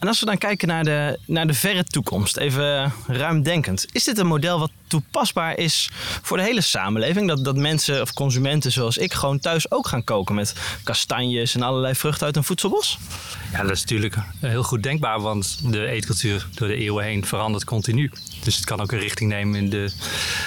En 0.00 0.08
als 0.08 0.20
we 0.20 0.26
dan 0.26 0.38
kijken 0.38 0.68
naar 0.68 0.84
de, 0.84 1.18
naar 1.26 1.46
de 1.46 1.54
verre 1.54 1.84
toekomst, 1.84 2.36
even 2.36 2.92
ruimdenkend. 3.06 3.86
Is 3.92 4.04
dit 4.04 4.18
een 4.18 4.26
model 4.26 4.58
wat 4.58 4.70
toepasbaar 4.86 5.56
is 5.56 5.90
voor 6.22 6.36
de 6.36 6.42
hele 6.42 6.60
samenleving? 6.60 7.28
Dat, 7.28 7.44
dat 7.44 7.56
mensen 7.56 8.00
of 8.00 8.12
consumenten 8.12 8.72
zoals 8.72 8.96
ik 8.96 9.12
gewoon 9.12 9.38
thuis 9.38 9.70
ook 9.70 9.88
gaan 9.88 10.04
koken 10.04 10.34
met 10.34 10.54
kastanjes 10.84 11.54
en 11.54 11.62
allerlei 11.62 11.94
vruchten 11.94 12.26
uit 12.26 12.36
een 12.36 12.44
voedselbos? 12.44 12.98
Ja, 13.52 13.62
dat 13.62 13.70
is 13.70 13.80
natuurlijk 13.80 14.16
heel 14.38 14.62
goed 14.62 14.82
denkbaar, 14.82 15.20
want 15.20 15.72
de 15.72 15.86
eetcultuur 15.86 16.46
door 16.54 16.68
de 16.68 16.76
eeuwen 16.76 17.04
heen 17.04 17.26
verandert 17.26 17.64
continu. 17.64 18.10
Dus 18.44 18.56
het 18.56 18.64
kan 18.64 18.80
ook 18.80 18.92
een 18.92 18.98
richting 18.98 19.30
nemen 19.30 19.58
in 19.58 19.70
de 19.70 19.92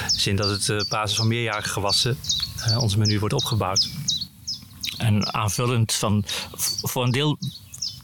zin 0.08 0.36
dat 0.36 0.50
het 0.50 0.82
op 0.82 0.90
basis 0.90 1.18
van 1.18 1.28
meerjarige 1.28 1.70
gewassen 1.70 2.18
uh, 2.68 2.82
ons 2.82 2.96
menu 2.96 3.20
wordt 3.20 3.34
opgebouwd. 3.34 3.90
En 4.98 5.34
aanvullend 5.34 5.94
van 5.94 6.24
voor 6.82 7.04
een 7.04 7.12
deel 7.12 7.38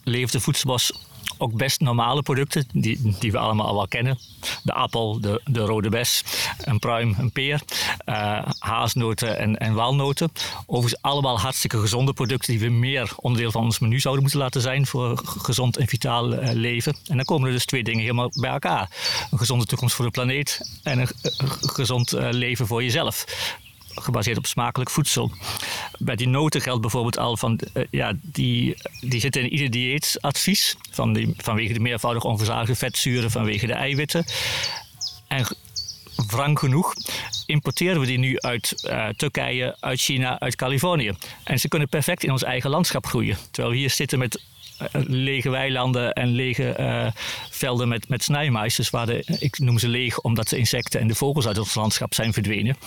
leeft 0.04 0.32
de 0.32 0.40
voedselbos 0.40 0.92
ook 1.40 1.54
best 1.54 1.80
normale 1.80 2.22
producten 2.22 2.68
die, 2.74 3.16
die 3.20 3.32
we 3.32 3.38
allemaal 3.38 3.68
al 3.68 3.76
wel 3.76 3.88
kennen. 3.88 4.20
De 4.64 4.74
appel, 4.74 5.20
de, 5.22 5.42
de 5.46 5.60
rode 5.60 5.90
bes, 5.90 6.24
een 6.64 6.80
pruim, 6.80 7.16
een 7.18 7.32
peer, 7.32 7.62
uh, 8.06 8.42
haasnoten 8.60 9.38
en, 9.38 9.58
en 9.58 9.74
walnoten. 9.74 10.32
Overigens 10.66 11.02
allemaal 11.02 11.40
hartstikke 11.40 11.80
gezonde 11.80 12.14
producten 12.14 12.52
die 12.52 12.62
we 12.62 12.70
meer 12.70 13.12
onderdeel 13.16 13.52
van 13.52 13.64
ons 13.64 13.80
menu 13.80 14.00
zouden 14.00 14.24
moeten 14.24 14.42
laten 14.42 14.62
zijn 14.62 14.88
voor 14.88 15.22
gezond 15.24 15.78
en 15.78 15.88
vitaal 15.88 16.34
uh, 16.34 16.50
leven. 16.52 16.96
En 17.08 17.16
dan 17.16 17.26
komen 17.26 17.48
er 17.48 17.54
dus 17.54 17.66
twee 17.66 17.84
dingen 17.84 18.02
helemaal 18.02 18.32
bij 18.40 18.52
elkaar. 18.52 18.90
Een 19.32 19.38
gezonde 19.38 19.66
toekomst 19.66 19.96
voor 19.96 20.06
de 20.06 20.12
planeet 20.12 20.80
en 20.84 21.00
een, 21.00 21.10
een 21.38 21.50
gezond 21.50 22.12
leven 22.12 22.68
voor 22.68 22.84
jezelf 22.84 23.26
gebaseerd 23.94 24.38
op 24.38 24.46
smakelijk 24.46 24.90
voedsel. 24.90 25.32
Bij 25.98 26.16
die 26.16 26.28
noten 26.28 26.62
geldt 26.62 26.82
bijvoorbeeld 26.82 27.18
al 27.18 27.38
van, 27.38 27.60
uh, 27.74 27.84
ja, 27.92 28.14
die, 28.22 28.78
die 29.00 29.20
zitten 29.20 29.42
in 29.42 29.52
ieder 29.52 29.70
dieetadvies. 29.70 30.76
Van 30.92 31.14
die, 31.14 31.34
vanwege 31.38 31.74
de 31.74 31.80
meervoudig 31.80 32.24
onverzadigde 32.24 32.76
vetzuren, 32.76 33.32
vanwege 33.32 33.68
de 33.68 33.74
eiwitten. 33.74 34.26
En 35.28 35.46
wrang 36.28 36.60
genoeg 36.60 36.94
importeren 37.46 38.00
we 38.00 38.06
die 38.06 38.18
nu 38.18 38.40
uit 38.40 38.84
uh, 38.86 39.08
Turkije, 39.08 39.78
uit 39.80 40.00
China, 40.00 40.40
uit 40.40 40.56
Californië. 40.56 41.14
En 41.44 41.60
ze 41.60 41.68
kunnen 41.68 41.90
perfect 41.90 42.24
in 42.24 42.32
ons 42.32 42.44
eigen 42.44 42.70
landschap 42.70 43.06
groeien. 43.06 43.38
Terwijl 43.52 43.74
we 43.74 43.80
hier 43.80 43.90
zitten 43.90 44.20
met 44.20 44.42
lege 44.92 45.50
weilanden 45.50 46.14
en 46.14 46.28
lege 46.28 46.76
uh, 46.80 47.08
velden 47.50 47.88
met, 47.88 48.08
met 48.08 48.28
waar 48.90 49.06
de, 49.06 49.38
ik 49.40 49.60
noem 49.60 49.80
ze 49.80 49.88
leeg 49.88 50.20
omdat 50.20 50.50
de 50.50 50.58
insecten 50.58 51.00
en 51.00 51.08
de 51.08 51.16
vogels 51.16 51.48
uit 51.48 51.58
ons 51.58 51.76
landschap 51.76 52.14
zijn 52.14 52.34
verdwenen. 52.34 52.78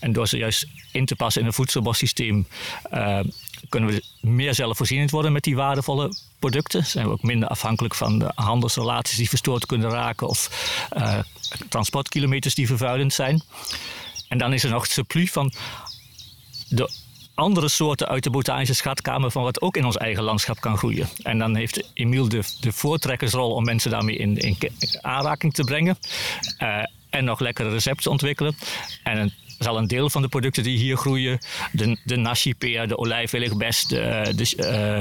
En 0.00 0.12
door 0.12 0.28
ze 0.28 0.36
juist 0.36 0.66
in 0.92 1.04
te 1.04 1.16
passen 1.16 1.40
in 1.40 1.46
een 1.46 1.52
voedselbossysteem 1.52 2.46
uh, 2.92 3.20
kunnen 3.68 3.90
we 3.90 4.02
meer 4.20 4.54
zelfvoorzienend 4.54 5.10
worden 5.10 5.32
met 5.32 5.44
die 5.44 5.56
waardevolle 5.56 6.16
producten. 6.38 6.86
Zijn 6.86 7.06
we 7.06 7.12
ook 7.12 7.22
minder 7.22 7.48
afhankelijk 7.48 7.94
van 7.94 8.18
de 8.18 8.32
handelsrelaties 8.34 9.16
die 9.16 9.28
verstoord 9.28 9.66
kunnen 9.66 9.90
raken 9.90 10.28
of 10.28 10.50
transportkilometers 11.68 12.54
die 12.54 12.66
vervuilend 12.66 13.12
zijn. 13.12 13.42
En 14.28 14.38
dan 14.38 14.52
is 14.52 14.64
er 14.64 14.70
nog 14.70 14.82
het 14.82 14.92
surplus 14.92 15.30
van 15.30 15.52
de 16.68 16.90
andere 17.34 17.68
soorten 17.68 18.08
uit 18.08 18.22
de 18.22 18.30
botanische 18.30 18.74
schatkamer 18.74 19.30
van 19.30 19.42
wat 19.42 19.60
ook 19.60 19.76
in 19.76 19.84
ons 19.84 19.96
eigen 19.96 20.22
landschap 20.22 20.60
kan 20.60 20.78
groeien. 20.78 21.08
En 21.22 21.38
dan 21.38 21.56
heeft 21.56 21.90
Emiel 21.94 22.28
de, 22.28 22.42
de 22.60 22.72
voortrekkersrol 22.72 23.54
om 23.54 23.64
mensen 23.64 23.90
daarmee 23.90 24.16
in, 24.16 24.36
in 24.36 24.56
aanraking 25.00 25.54
te 25.54 25.64
brengen. 25.64 25.98
Uh, 26.58 26.82
en 27.10 27.24
nog 27.24 27.40
lekkere 27.40 27.70
recepten 27.70 28.10
ontwikkelen. 28.10 28.56
En 29.02 29.18
een 29.18 29.32
zal 29.62 29.78
een 29.78 29.86
deel 29.86 30.10
van 30.10 30.22
de 30.22 30.28
producten 30.28 30.62
die 30.62 30.78
hier 30.78 30.96
groeien, 30.96 31.38
de, 31.72 31.98
de 32.04 32.16
nasi-peer, 32.16 32.88
de 32.88 32.98
olijfwilligbest, 32.98 33.88
de, 33.88 34.32
de, 34.36 34.56
uh, 34.56 34.98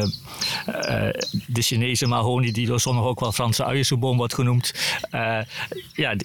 uh, 0.75 1.09
de 1.47 1.61
Chinese 1.61 2.07
mahonie, 2.07 2.53
die 2.53 2.67
door 2.67 2.79
sommigen 2.79 3.09
ook 3.09 3.19
wel 3.19 3.31
Franse 3.31 3.65
uiensoeboom 3.65 4.17
wordt 4.17 4.33
genoemd, 4.33 4.73
ja, 5.93 6.15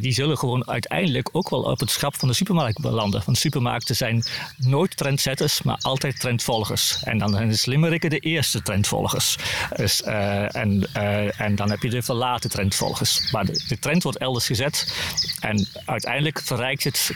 die, 0.00 0.12
zullen 0.12 0.38
gewoon 0.38 0.68
uiteindelijk 0.68 1.28
ook 1.32 1.50
wel 1.50 1.62
op 1.62 1.80
het 1.80 1.90
schap 1.90 2.16
van 2.16 2.28
de 2.28 2.34
supermarkt 2.34 2.80
belanden. 2.80 3.22
Want 3.24 3.38
supermarkten 3.38 3.96
zijn 3.96 4.24
nooit 4.56 4.96
trendsetters, 4.96 5.62
maar 5.62 5.78
altijd 5.80 6.20
trendvolgers. 6.20 7.02
En 7.02 7.18
dan 7.18 7.32
zijn 7.32 7.48
de 7.48 7.56
slimmerikken 7.56 8.10
de 8.10 8.18
eerste 8.18 8.62
trendvolgers. 8.62 9.36
Dus, 9.76 10.02
en, 10.02 10.92
en 11.36 11.54
dan 11.54 11.70
heb 11.70 11.82
je 11.82 11.90
de 11.90 12.02
verlaten 12.02 12.50
trendvolgers. 12.50 13.32
Maar 13.32 13.44
de 13.44 13.78
trend 13.80 14.02
wordt 14.02 14.18
elders 14.18 14.46
gezet 14.46 14.94
en 15.40 15.68
uiteindelijk 15.84 16.40
verrijkt 16.42 16.84
het 16.84 17.12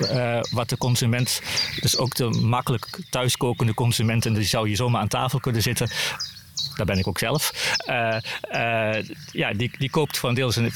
wat 0.50 0.68
de 0.68 0.76
consument, 0.76 1.40
dus 1.80 1.96
ook 1.96 2.14
de 2.14 2.28
makkelijk 2.28 3.00
thuiskokende 3.10 3.74
consument, 3.74 4.26
en 4.26 4.34
die 4.34 4.44
zou 4.44 4.68
je 4.68 4.76
zomaar 4.76 5.00
aan 5.00 5.08
tafel 5.08 5.40
kunnen 5.40 5.62
zitten. 5.62 5.90
Daar 6.76 6.86
ben 6.86 6.98
ik 6.98 7.06
ook 7.06 7.18
zelf. 7.18 7.74
Uh, 7.86 8.16
uh, 8.52 9.04
ja, 9.32 9.52
die, 9.52 9.70
die 9.78 9.90
koopt 9.90 10.18
voor 10.18 10.28
een 10.28 10.34
deel 10.34 10.52
zijn, 10.52 10.72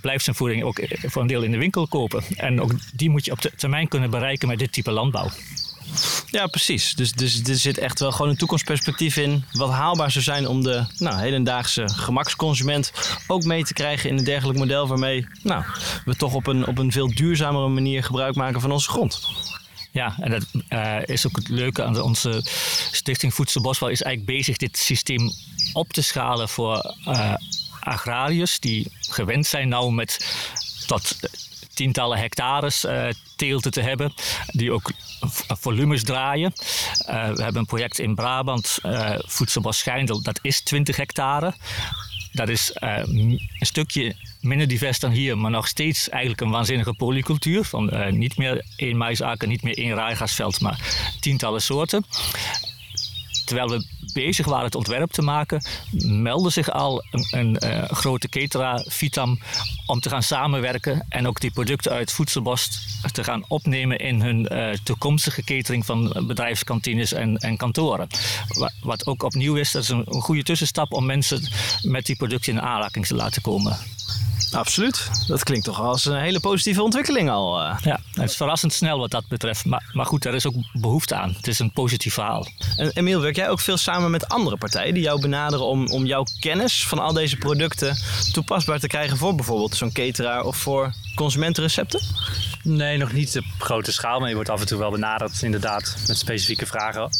blijft 0.00 0.24
zijn 0.24 0.36
voeding 0.36 0.62
ook 0.62 0.80
voor 1.06 1.22
een 1.22 1.28
deel 1.28 1.42
in 1.42 1.50
de 1.50 1.58
winkel 1.58 1.88
kopen. 1.88 2.22
En 2.36 2.60
ook 2.60 2.72
die 2.94 3.10
moet 3.10 3.24
je 3.24 3.32
op 3.32 3.42
de 3.42 3.52
termijn 3.56 3.88
kunnen 3.88 4.10
bereiken 4.10 4.48
met 4.48 4.58
dit 4.58 4.72
type 4.72 4.90
landbouw. 4.90 5.30
Ja, 6.36 6.46
precies. 6.46 6.94
Dus, 6.94 7.12
dus 7.12 7.42
er 7.42 7.54
zit 7.54 7.78
echt 7.78 8.00
wel 8.00 8.12
gewoon 8.12 8.30
een 8.30 8.36
toekomstperspectief 8.36 9.16
in. 9.16 9.44
Wat 9.52 9.70
haalbaar 9.70 10.10
zou 10.10 10.24
zijn 10.24 10.46
om 10.46 10.62
de 10.62 10.84
nou, 10.98 11.20
hedendaagse 11.20 11.88
gemaksconsument 11.88 12.92
ook 13.26 13.44
mee 13.44 13.64
te 13.64 13.72
krijgen 13.72 14.10
in 14.10 14.18
een 14.18 14.24
dergelijk 14.24 14.58
model. 14.58 14.88
Waarmee 14.88 15.26
nou, 15.42 15.64
we 16.04 16.16
toch 16.16 16.34
op 16.34 16.46
een, 16.46 16.66
op 16.66 16.78
een 16.78 16.92
veel 16.92 17.14
duurzamere 17.14 17.68
manier 17.68 18.04
gebruik 18.04 18.34
maken 18.34 18.60
van 18.60 18.72
onze 18.72 18.88
grond. 18.88 19.28
Ja, 19.92 20.16
en 20.20 20.30
dat 20.30 20.46
uh, 20.68 20.98
is 21.04 21.26
ook 21.26 21.36
het 21.36 21.48
leuke 21.48 21.84
aan 21.84 22.00
onze 22.00 22.40
Stichting 22.92 23.34
Voedselbosbouw 23.34 23.88
is 23.88 24.02
eigenlijk 24.02 24.36
bezig 24.38 24.56
dit 24.56 24.76
systeem 24.78 25.32
op 25.72 25.92
te 25.92 26.02
schalen 26.02 26.48
voor 26.48 26.94
uh, 27.08 27.34
agrariërs 27.80 28.60
die 28.60 28.92
gewend 29.00 29.46
zijn 29.46 29.68
nou 29.68 29.92
met 29.92 30.36
tot 30.86 31.16
tientallen 31.74 32.18
hectares 32.18 32.84
uh, 32.84 33.08
teelten 33.36 33.70
te 33.70 33.80
hebben, 33.80 34.12
die 34.46 34.72
ook 34.72 34.90
volumes 35.46 36.04
draaien. 36.04 36.52
Uh, 37.00 37.06
we 37.06 37.42
hebben 37.42 37.56
een 37.56 37.66
project 37.66 37.98
in 37.98 38.14
Brabant, 38.14 38.78
uh, 38.82 39.10
Voedselbos 39.18 39.78
Schijndel, 39.78 40.22
dat 40.22 40.38
is 40.42 40.60
20 40.60 40.96
hectare. 40.96 41.54
Dat 42.32 42.48
is 42.48 42.70
een 42.74 43.40
stukje 43.58 44.16
minder 44.40 44.68
divers 44.68 44.98
dan 44.98 45.10
hier, 45.10 45.38
maar 45.38 45.50
nog 45.50 45.68
steeds 45.68 46.08
eigenlijk 46.08 46.40
een 46.40 46.50
waanzinnige 46.50 46.94
polycultuur. 46.94 47.64
Van 47.64 48.16
niet 48.18 48.36
meer 48.36 48.64
één 48.76 48.96
maisakker, 48.96 49.48
niet 49.48 49.62
meer 49.62 49.76
één 49.78 49.94
raaigasveld, 49.94 50.60
maar 50.60 50.80
tientallen 51.20 51.62
soorten 51.62 52.04
terwijl 53.46 53.68
we 53.68 53.86
bezig 54.12 54.46
waren 54.46 54.64
het 54.64 54.74
ontwerp 54.74 55.10
te 55.10 55.22
maken, 55.22 55.64
meldde 56.04 56.50
zich 56.50 56.70
al 56.70 57.04
een, 57.10 57.26
een 57.30 57.58
uh, 57.64 57.82
grote 57.84 58.28
catera, 58.28 58.84
Vitam, 58.88 59.38
om 59.86 60.00
te 60.00 60.08
gaan 60.08 60.22
samenwerken 60.22 61.06
en 61.08 61.26
ook 61.26 61.40
die 61.40 61.50
producten 61.50 61.92
uit 61.92 62.12
Voedselbos 62.12 62.70
te 63.12 63.24
gaan 63.24 63.44
opnemen 63.48 63.98
in 63.98 64.20
hun 64.20 64.48
uh, 64.52 64.72
toekomstige 64.84 65.44
catering 65.44 65.86
van 65.86 66.24
bedrijfskantines 66.26 67.12
en, 67.12 67.36
en 67.36 67.56
kantoren. 67.56 68.08
Wat 68.80 69.06
ook 69.06 69.22
opnieuw 69.22 69.54
is, 69.54 69.70
dat 69.70 69.82
is 69.82 69.88
een, 69.88 70.04
een 70.06 70.20
goede 70.20 70.42
tussenstap 70.42 70.92
om 70.92 71.06
mensen 71.06 71.48
met 71.82 72.06
die 72.06 72.16
producten 72.16 72.52
in 72.52 72.60
aanraking 72.60 73.06
te 73.06 73.14
laten 73.14 73.42
komen. 73.42 73.78
Absoluut. 74.50 75.10
Dat 75.26 75.42
klinkt 75.42 75.64
toch 75.64 75.80
als 75.80 76.04
een 76.04 76.20
hele 76.20 76.40
positieve 76.40 76.82
ontwikkeling 76.82 77.30
al. 77.30 77.62
Uh. 77.62 77.76
Ja, 77.82 78.00
het 78.12 78.30
is 78.30 78.36
verrassend 78.36 78.72
snel 78.72 78.98
wat 78.98 79.10
dat 79.10 79.28
betreft. 79.28 79.64
Maar, 79.64 79.90
maar 79.92 80.06
goed, 80.06 80.24
er 80.24 80.34
is 80.34 80.46
ook 80.46 80.54
behoefte 80.72 81.14
aan. 81.14 81.34
Het 81.36 81.46
is 81.46 81.58
een 81.58 81.72
positief 81.72 82.14
verhaal. 82.14 82.46
En 82.76 82.90
Emiel, 82.94 83.20
werk 83.20 83.36
jij 83.36 83.48
ook 83.48 83.60
veel 83.60 83.76
samen 83.76 84.10
met 84.10 84.28
andere 84.28 84.56
partijen 84.56 84.94
die 84.94 85.02
jou 85.02 85.20
benaderen 85.20 85.66
om, 85.66 85.88
om 85.88 86.06
jouw 86.06 86.24
kennis 86.40 86.86
van 86.86 86.98
al 86.98 87.12
deze 87.12 87.36
producten 87.36 87.96
toepasbaar 88.32 88.78
te 88.78 88.86
krijgen 88.86 89.16
voor 89.16 89.34
bijvoorbeeld 89.34 89.76
zo'n 89.76 89.92
cateraar 89.92 90.44
of 90.44 90.56
voor 90.56 90.94
consumentenrecepten? 91.14 92.00
Nee, 92.62 92.96
nog 92.96 93.12
niet 93.12 93.36
op 93.36 93.44
grote 93.58 93.92
schaal. 93.92 94.20
Maar 94.20 94.28
je 94.28 94.34
wordt 94.34 94.50
af 94.50 94.60
en 94.60 94.66
toe 94.66 94.78
wel 94.78 94.90
benaderd, 94.90 95.42
inderdaad, 95.42 95.96
met 96.06 96.18
specifieke 96.18 96.66
vragen. 96.66 97.10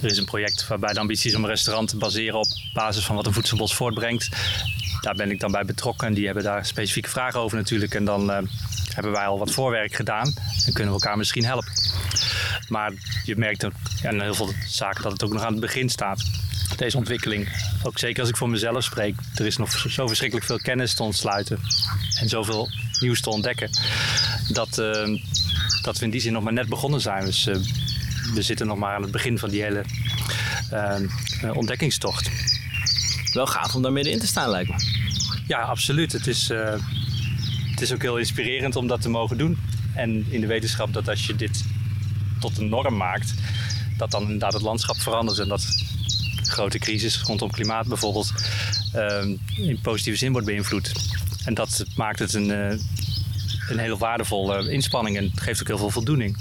Er 0.00 0.10
is 0.10 0.18
een 0.18 0.24
project 0.24 0.66
waarbij 0.68 0.92
de 0.92 1.00
ambitie 1.00 1.30
is 1.30 1.36
om 1.36 1.44
een 1.44 1.50
restaurant 1.50 1.88
te 1.88 1.96
baseren 1.96 2.38
op 2.38 2.46
basis 2.72 3.04
van 3.04 3.16
wat 3.16 3.26
een 3.26 3.32
voedselbos 3.32 3.74
voortbrengt 3.74 4.28
daar 5.00 5.14
ben 5.14 5.30
ik 5.30 5.40
dan 5.40 5.52
bij 5.52 5.64
betrokken. 5.64 6.06
En 6.06 6.14
die 6.14 6.24
hebben 6.24 6.44
daar 6.44 6.66
specifieke 6.66 7.08
vragen 7.08 7.40
over 7.40 7.56
natuurlijk. 7.56 7.94
En 7.94 8.04
dan 8.04 8.30
uh, 8.30 8.38
hebben 8.94 9.12
wij 9.12 9.26
al 9.26 9.38
wat 9.38 9.50
voorwerk 9.50 9.94
gedaan 9.94 10.26
en 10.66 10.72
kunnen 10.72 10.94
we 10.94 11.00
elkaar 11.00 11.16
misschien 11.16 11.44
helpen. 11.44 11.72
Maar 12.68 12.92
je 13.24 13.36
merkt 13.36 13.64
ook 13.64 13.72
in 14.02 14.20
heel 14.20 14.34
veel 14.34 14.52
zaken 14.66 15.02
dat 15.02 15.12
het 15.12 15.24
ook 15.24 15.32
nog 15.32 15.42
aan 15.42 15.52
het 15.52 15.60
begin 15.60 15.88
staat. 15.88 16.24
Deze 16.76 16.96
ontwikkeling. 16.96 17.48
Ook 17.82 17.98
zeker 17.98 18.20
als 18.20 18.28
ik 18.28 18.36
voor 18.36 18.48
mezelf 18.48 18.84
spreek. 18.84 19.14
Er 19.34 19.46
is 19.46 19.56
nog 19.56 19.70
zo 19.70 20.06
verschrikkelijk 20.06 20.46
veel 20.46 20.58
kennis 20.58 20.94
te 20.94 21.02
ontsluiten. 21.02 21.58
En 22.20 22.28
zoveel 22.28 22.68
nieuws 23.00 23.20
te 23.20 23.30
ontdekken. 23.30 23.70
Dat, 24.48 24.78
uh, 24.78 25.20
dat 25.82 25.98
we 25.98 26.04
in 26.04 26.10
die 26.10 26.20
zin 26.20 26.32
nog 26.32 26.42
maar 26.42 26.52
net 26.52 26.68
begonnen 26.68 27.00
zijn. 27.00 27.24
Dus 27.24 27.46
uh, 27.46 27.56
we 28.34 28.42
zitten 28.42 28.66
nog 28.66 28.78
maar 28.78 28.94
aan 28.94 29.02
het 29.02 29.10
begin 29.10 29.38
van 29.38 29.50
die 29.50 29.62
hele 29.62 29.84
ontdekkingstocht 31.52 32.30
wel 33.32 33.46
gaaf 33.46 33.74
om 33.74 33.82
daar 33.82 33.92
middenin 33.92 34.20
te 34.20 34.26
staan, 34.26 34.50
lijkt 34.50 34.70
me. 34.70 34.76
Ja, 35.46 35.60
absoluut. 35.60 36.12
Het 36.12 36.26
is, 36.26 36.50
uh, 36.50 36.74
het 37.70 37.80
is 37.80 37.92
ook 37.92 38.02
heel 38.02 38.16
inspirerend 38.16 38.76
om 38.76 38.86
dat 38.86 39.02
te 39.02 39.08
mogen 39.08 39.38
doen. 39.38 39.58
En 39.94 40.26
in 40.28 40.40
de 40.40 40.46
wetenschap 40.46 40.92
dat 40.92 41.08
als 41.08 41.26
je 41.26 41.36
dit 41.36 41.64
tot 42.40 42.58
een 42.58 42.68
norm 42.68 42.96
maakt, 42.96 43.34
dat 43.96 44.10
dan 44.10 44.22
inderdaad 44.22 44.52
het 44.52 44.62
landschap 44.62 44.96
verandert 44.96 45.38
en 45.38 45.48
dat 45.48 45.66
grote 46.42 46.78
crisis 46.78 47.22
rondom 47.22 47.50
klimaat 47.50 47.86
bijvoorbeeld 47.86 48.32
uh, 48.94 49.36
in 49.56 49.80
positieve 49.82 50.18
zin 50.18 50.32
wordt 50.32 50.46
beïnvloed. 50.46 50.92
En 51.44 51.54
dat 51.54 51.84
maakt 51.96 52.18
het 52.18 52.34
een, 52.34 52.48
uh, 52.48 52.70
een 53.68 53.78
heel 53.78 53.98
waardevolle 53.98 54.70
inspanning 54.70 55.16
en 55.16 55.24
het 55.24 55.40
geeft 55.40 55.60
ook 55.60 55.66
heel 55.66 55.78
veel 55.78 55.90
voldoening. 55.90 56.36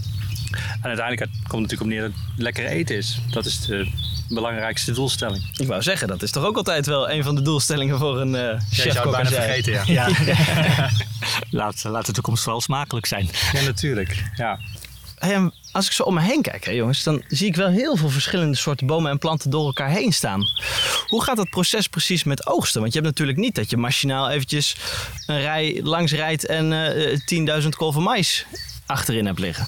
En 0.82 0.88
uiteindelijk 0.88 1.32
komt 1.32 1.42
het 1.42 1.52
natuurlijk 1.52 1.82
op 1.82 1.88
neer 1.88 2.02
dat 2.02 2.12
het 2.12 2.42
lekker 2.42 2.66
eten 2.66 2.96
is. 2.96 3.20
Dat 3.30 3.46
is 3.46 3.62
de, 3.62 3.92
belangrijkste 4.30 4.92
doelstelling. 4.92 5.44
Ik 5.58 5.68
wou 5.68 5.82
zeggen, 5.82 6.08
dat 6.08 6.22
is 6.22 6.32
toch 6.32 6.46
ook 6.46 6.58
altijd 6.58 6.86
wel 6.86 7.10
een 7.10 7.24
van 7.24 7.36
de 7.36 7.42
doelstellingen 7.42 7.98
voor 8.00 8.22
een 8.22 8.34
uh, 8.34 8.60
chef 8.72 8.84
Je 8.84 8.92
zou 8.92 9.16
het 9.16 9.22
bijna 9.22 9.30
vergeten, 9.30 9.72
ja. 9.72 9.84
ja. 10.26 10.90
laat, 11.52 11.84
laat 11.84 12.06
de 12.06 12.12
toekomst 12.12 12.44
vooral 12.44 12.62
smakelijk 12.62 13.06
zijn. 13.06 13.30
Ja, 13.54 13.62
natuurlijk. 13.62 14.24
Ja. 14.36 14.60
Hey, 15.20 15.52
als 15.72 15.86
ik 15.86 15.92
zo 15.92 16.04
om 16.04 16.14
me 16.14 16.22
heen 16.22 16.42
kijk, 16.42 16.66
hè, 16.66 16.72
jongens, 16.72 17.04
dan 17.04 17.24
zie 17.28 17.48
ik 17.48 17.56
wel 17.56 17.68
heel 17.68 17.96
veel 17.96 18.10
verschillende 18.10 18.58
soorten 18.58 18.88
bomen 18.88 19.12
en 19.12 19.18
planten 19.18 19.50
door 19.50 19.66
elkaar 19.66 19.90
heen 19.90 20.14
staan. 20.14 20.44
Hoe 21.08 21.24
gaat 21.24 21.38
dat 21.38 21.50
proces 21.50 21.88
precies 21.88 22.24
met 22.24 22.48
oogsten? 22.48 22.82
Want 22.82 22.94
je 22.94 23.00
hebt 23.00 23.12
natuurlijk 23.12 23.38
niet 23.38 23.56
dat 23.56 23.70
je 23.70 23.78
machinaal 23.78 24.30
eventjes 24.30 24.76
een 25.26 25.42
rij 25.42 25.80
langs 25.84 26.12
rijdt 26.12 26.46
en 26.46 26.72
uh, 26.72 27.14
eh, 27.14 27.62
10.000 27.64 27.70
kolven 27.70 28.02
mais 28.02 28.46
achterin 28.86 29.26
hebt 29.26 29.40
liggen. 29.40 29.68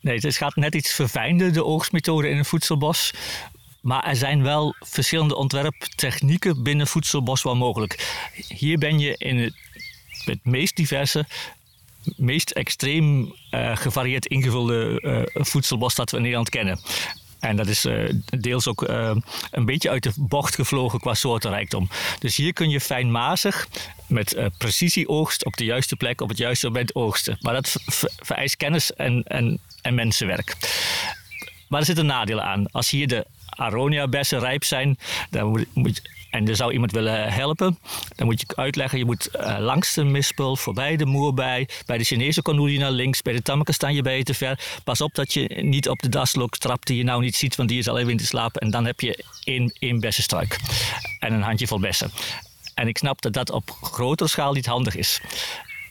Nee, 0.00 0.18
het 0.18 0.36
gaat 0.36 0.56
net 0.56 0.74
iets 0.74 0.92
verfijnder, 0.92 1.52
de 1.52 1.64
oogstmethode 1.64 2.28
in 2.28 2.38
een 2.38 2.44
voedselbos. 2.44 3.12
Maar 3.84 4.04
er 4.04 4.16
zijn 4.16 4.42
wel 4.42 4.74
verschillende 4.80 5.36
ontwerptechnieken 5.36 6.62
binnen 6.62 6.86
voedselbos 6.86 7.42
wel 7.42 7.56
mogelijk. 7.56 8.22
Hier 8.48 8.78
ben 8.78 8.98
je 8.98 9.16
in 9.18 9.38
het, 9.38 9.54
het 10.24 10.44
meest 10.44 10.76
diverse, 10.76 11.26
meest 12.16 12.50
extreem 12.50 13.34
uh, 13.50 13.76
gevarieerd 13.76 14.26
ingevulde 14.26 15.00
uh, 15.00 15.44
voedselbos 15.44 15.94
dat 15.94 16.10
we 16.10 16.16
in 16.16 16.22
Nederland 16.22 16.50
kennen. 16.50 16.80
En 17.40 17.56
dat 17.56 17.66
is 17.66 17.84
uh, 17.84 18.12
deels 18.24 18.68
ook 18.68 18.82
een 19.50 19.64
beetje 19.64 19.90
uit 19.90 20.02
de 20.02 20.12
bocht 20.16 20.54
gevlogen 20.54 21.00
qua 21.00 21.14
soortenrijkdom. 21.14 21.88
Dus 22.18 22.36
hier 22.36 22.52
kun 22.52 22.70
je 22.70 22.80
fijnmazig 22.80 23.68
met 24.06 24.34
uh, 24.34 24.46
precisieoogst 24.58 25.44
op 25.44 25.56
de 25.56 25.64
juiste 25.64 25.96
plek 25.96 26.20
op 26.20 26.28
het 26.28 26.38
juiste 26.38 26.66
moment 26.66 26.94
oogsten. 26.94 27.38
Maar 27.40 27.54
dat 27.54 27.76
vereist 28.22 28.56
kennis 28.56 28.92
en, 28.92 29.22
en, 29.22 29.60
en 29.82 29.94
mensenwerk. 29.94 30.56
Maar 31.68 31.80
er 31.80 31.86
zitten 31.86 32.06
nadelen 32.06 32.44
aan. 32.44 32.70
Als 32.70 32.90
hier 32.90 33.06
de 33.06 33.26
aronia-bessen 33.46 34.38
rijp 34.38 34.64
zijn, 34.64 34.98
dan 35.30 35.66
moet, 35.72 36.02
en 36.34 36.48
er 36.48 36.56
zou 36.56 36.72
iemand 36.72 36.92
willen 36.92 37.32
helpen, 37.32 37.78
dan 38.14 38.26
moet 38.26 38.40
je 38.40 38.46
uitleggen: 38.56 38.98
je 38.98 39.04
moet 39.04 39.28
uh, 39.36 39.56
langs 39.58 39.94
de 39.94 40.04
mispel, 40.04 40.56
voorbij 40.56 40.96
de 40.96 41.06
moerbij, 41.06 41.68
bij 41.86 41.98
de 41.98 42.04
Chinese 42.04 42.42
konoelie 42.42 42.78
naar 42.78 42.90
links, 42.90 43.22
bij 43.22 43.32
de 43.32 43.42
tammeke 43.42 43.72
staan 43.72 43.94
je 43.94 44.02
bij 44.02 44.16
je 44.16 44.22
te 44.22 44.34
ver. 44.34 44.58
Pas 44.84 45.00
op 45.00 45.14
dat 45.14 45.32
je 45.32 45.48
niet 45.62 45.88
op 45.88 46.02
de 46.02 46.08
daslok 46.08 46.56
trapt 46.56 46.86
die 46.86 46.96
je 46.96 47.04
nou 47.04 47.22
niet 47.22 47.36
ziet, 47.36 47.56
want 47.56 47.68
die 47.68 47.78
is 47.78 47.88
al 47.88 47.98
even 47.98 48.10
in 48.10 48.16
te 48.16 48.26
slapen. 48.26 48.60
En 48.60 48.70
dan 48.70 48.84
heb 48.84 49.00
je 49.00 49.24
één, 49.44 49.72
één 49.78 50.00
bessenstruik 50.00 50.58
en 51.18 51.32
een 51.32 51.42
handjevol 51.42 51.78
bessen. 51.78 52.10
En 52.74 52.88
ik 52.88 52.98
snap 52.98 53.22
dat 53.22 53.32
dat 53.32 53.50
op 53.50 53.70
grotere 53.70 54.28
schaal 54.28 54.52
niet 54.52 54.66
handig 54.66 54.96
is. 54.96 55.20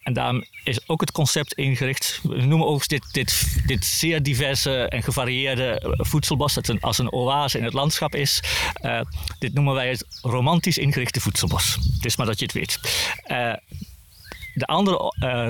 En 0.04 0.13
daarom 0.13 0.46
is 0.63 0.88
ook 0.88 1.02
het 1.02 1.12
concept 1.12 1.54
ingericht. 1.54 2.20
We 2.24 2.42
noemen 2.42 2.68
ook 2.68 2.88
dit, 2.88 3.13
dit, 3.13 3.62
dit 3.66 3.86
zeer 3.86 4.24
diverse 4.24 4.89
en 4.89 5.04
gevarieerde 5.04 5.96
voedselbos, 5.98 6.54
dat 6.54 6.82
als 6.82 6.98
een 6.98 7.12
oase 7.12 7.58
in 7.58 7.63
het 7.63 7.74
landschap 7.74 8.16
is. 8.16 8.44
Uh, 8.82 9.02
dit 9.39 9.54
noemen 9.54 9.74
wij 9.74 9.89
het 9.89 10.06
romantisch 10.22 10.78
ingerichte 10.78 11.22
voedselbos. 11.22 11.76
Het 11.96 12.06
is 12.06 12.18
maar 12.18 12.26
dat 12.26 12.39
je 12.39 12.46
het 12.46 12.54
weet. 12.54 12.80
Uh, 13.28 13.54
de 14.54 14.66
andere 14.66 15.13
uh, 15.20 15.50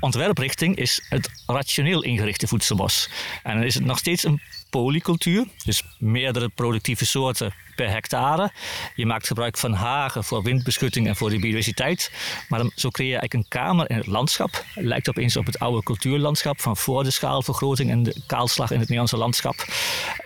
ontwerprichting 0.00 0.76
is 0.76 1.06
het 1.08 1.42
rationeel 1.46 2.02
ingerichte 2.02 2.46
voedselbos. 2.46 3.08
En 3.42 3.54
dan 3.54 3.64
is 3.64 3.74
het 3.74 3.84
nog 3.84 3.98
steeds 3.98 4.24
een 4.24 4.40
polycultuur, 4.74 5.44
dus 5.64 5.82
meerdere 5.98 6.48
productieve 6.48 7.06
soorten 7.06 7.54
per 7.76 7.90
hectare. 7.90 8.52
Je 8.94 9.06
maakt 9.06 9.26
gebruik 9.26 9.58
van 9.58 9.72
hagen 9.72 10.24
voor 10.24 10.42
windbeschutting 10.42 11.06
en 11.06 11.16
voor 11.16 11.30
de 11.30 11.38
biodiversiteit. 11.38 12.12
Maar 12.48 12.60
zo 12.74 12.90
creëer 12.90 13.10
je 13.10 13.18
eigenlijk 13.18 13.34
een 13.34 13.60
kamer 13.60 13.90
in 13.90 13.96
het 13.96 14.06
landschap. 14.06 14.64
Lijkt 14.74 15.08
opeens 15.08 15.36
op 15.36 15.46
het 15.46 15.58
oude 15.58 15.82
cultuurlandschap 15.82 16.60
van 16.60 16.76
voor 16.76 17.04
de 17.04 17.10
schaalvergroting 17.10 17.90
en 17.90 18.02
de 18.02 18.22
kaalslag 18.26 18.70
in 18.70 18.78
het 18.78 18.88
Nederlandse 18.88 19.16
landschap. 19.16 19.64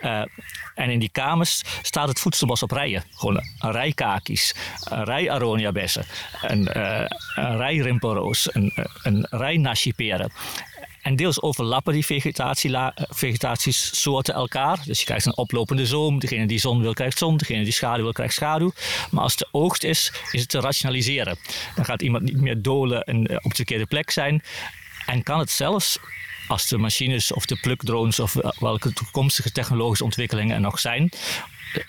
Uh, 0.01 0.21
en 0.75 0.89
in 0.89 0.99
die 0.99 1.11
kamers 1.11 1.61
staat 1.81 2.07
het 2.07 2.19
voedselbos 2.19 2.63
op 2.63 2.71
rijen. 2.71 3.03
Gewoon 3.15 3.35
een 3.59 3.71
rij 3.71 3.91
kakies, 3.91 4.55
een 4.83 5.03
rij 5.03 5.31
aroniabessen, 5.31 6.05
een, 6.41 6.77
uh, 6.77 7.05
een 7.35 7.57
rij 7.57 7.77
rimpelroos, 7.77 8.53
een, 8.53 8.73
een 9.03 9.27
rij 9.29 9.57
nashiperen. 9.57 10.31
En 11.01 11.15
deels 11.15 11.41
overlappen 11.41 11.93
die 11.93 12.05
vegetatie, 12.05 12.77
vegetatiesoorten 12.95 14.33
elkaar. 14.33 14.81
Dus 14.85 14.99
je 14.99 15.05
krijgt 15.05 15.25
een 15.25 15.37
oplopende 15.37 15.85
zoom. 15.85 16.19
Degene 16.19 16.47
die 16.47 16.59
zon 16.59 16.81
wil, 16.81 16.93
krijgt 16.93 17.17
zon. 17.17 17.37
Degene 17.37 17.63
die 17.63 17.73
schaduw 17.73 18.03
wil, 18.03 18.11
krijgt 18.11 18.33
schaduw. 18.33 18.71
Maar 19.11 19.23
als 19.23 19.35
de 19.35 19.47
oogst 19.51 19.83
is, 19.83 20.13
is 20.31 20.39
het 20.39 20.49
te 20.49 20.59
rationaliseren. 20.59 21.37
Dan 21.75 21.85
gaat 21.85 22.01
iemand 22.01 22.23
niet 22.23 22.41
meer 22.41 22.61
dolen 22.61 23.03
en 23.03 23.27
eh, 23.27 23.35
op 23.35 23.49
de 23.49 23.55
verkeerde 23.55 23.85
plek 23.85 24.11
zijn. 24.11 24.43
En 25.05 25.23
kan 25.23 25.39
het 25.39 25.51
zelfs 25.51 25.99
als 26.47 26.67
de 26.67 26.77
machines 26.77 27.33
of 27.33 27.45
de 27.45 27.59
plukdrones 27.59 28.19
of 28.19 28.35
welke 28.59 28.93
toekomstige 28.93 29.51
technologische 29.51 30.03
ontwikkelingen 30.03 30.55
er 30.55 30.61
nog 30.61 30.79
zijn, 30.79 31.11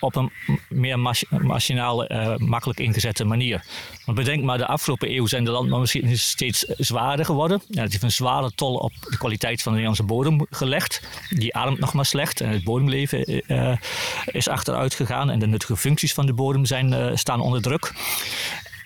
op 0.00 0.16
een 0.16 0.30
meer 0.68 0.98
machinaal, 1.30 2.12
uh, 2.12 2.36
makkelijk 2.36 2.78
ingezette 2.78 3.24
manier. 3.24 3.64
Want 4.04 4.18
bedenk 4.18 4.44
maar, 4.44 4.58
de 4.58 4.66
afgelopen 4.66 5.14
eeuw 5.14 5.26
zijn 5.26 5.44
de 5.44 5.50
landbouwmachines 5.50 6.28
steeds 6.28 6.64
zwaarder 6.64 7.24
geworden. 7.24 7.62
Ja, 7.68 7.82
het 7.82 7.90
heeft 7.90 8.04
een 8.04 8.12
zware 8.12 8.52
tol 8.54 8.74
op 8.74 8.92
de 9.10 9.18
kwaliteit 9.18 9.62
van 9.62 9.72
de 9.72 9.78
Nederlandse 9.78 10.14
bodem 10.14 10.46
gelegd. 10.50 11.02
Die 11.30 11.54
ademt 11.54 11.78
nog 11.78 11.92
maar 11.92 12.06
slecht 12.06 12.40
en 12.40 12.48
het 12.48 12.64
bodemleven 12.64 13.42
uh, 13.52 13.76
is 14.24 14.48
achteruit 14.48 14.94
gegaan. 14.94 15.30
En 15.30 15.38
de 15.38 15.46
nuttige 15.46 15.76
functies 15.76 16.14
van 16.14 16.26
de 16.26 16.32
bodem 16.32 16.64
zijn, 16.64 17.18
staan 17.18 17.40
onder 17.40 17.62
druk. 17.62 17.92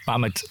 Maar 0.05 0.21
met 0.21 0.51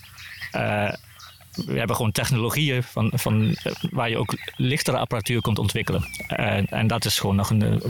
we 1.56 1.78
hebben 1.78 1.96
gewoon 1.96 2.12
technologieën 2.12 2.84
van, 2.84 3.12
van, 3.16 3.56
waar 3.92 4.10
je 4.10 4.18
ook 4.18 4.38
lichtere 4.56 4.98
apparatuur 4.98 5.42
kunt 5.42 5.60
ontwikkelen. 5.60 6.06
En, 6.28 6.66
en 6.66 6.88
dat 6.88 7.06
is 7.06 7.20
gewoon 7.20 7.36
nog 7.36 7.50
een, 7.50 7.82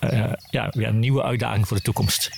uh, 0.00 0.32
ja, 0.50 0.68
een 0.70 0.98
nieuwe 0.98 1.22
uitdaging 1.22 1.68
voor 1.68 1.76
de 1.76 1.82
toekomst. 1.82 2.30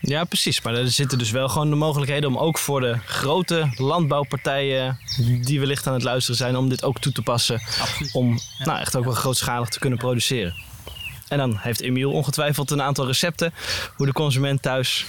Ja, 0.00 0.24
precies. 0.24 0.62
Maar 0.62 0.74
er 0.74 0.90
zitten 0.90 1.18
dus 1.18 1.30
wel 1.30 1.48
gewoon 1.48 1.70
de 1.70 1.76
mogelijkheden 1.76 2.28
om 2.28 2.38
ook 2.38 2.58
voor 2.58 2.80
de 2.80 2.98
grote 3.04 3.68
landbouwpartijen 3.74 4.98
die 5.42 5.60
wellicht 5.60 5.86
aan 5.86 5.92
het 5.92 6.02
luisteren 6.02 6.36
zijn, 6.36 6.56
om 6.56 6.68
dit 6.68 6.84
ook 6.84 6.98
toe 6.98 7.12
te 7.12 7.22
passen. 7.22 7.60
Absoluut. 7.80 8.14
Om 8.14 8.38
nou, 8.58 8.80
echt 8.80 8.96
ook 8.96 9.04
wel 9.04 9.14
grootschalig 9.14 9.68
te 9.68 9.78
kunnen 9.78 9.98
produceren. 9.98 10.54
En 11.28 11.38
dan 11.38 11.56
heeft 11.58 11.80
Emiel 11.80 12.12
ongetwijfeld 12.12 12.70
een 12.70 12.82
aantal 12.82 13.06
recepten 13.06 13.54
hoe 13.94 14.06
de 14.06 14.12
consument 14.12 14.62
thuis. 14.62 15.06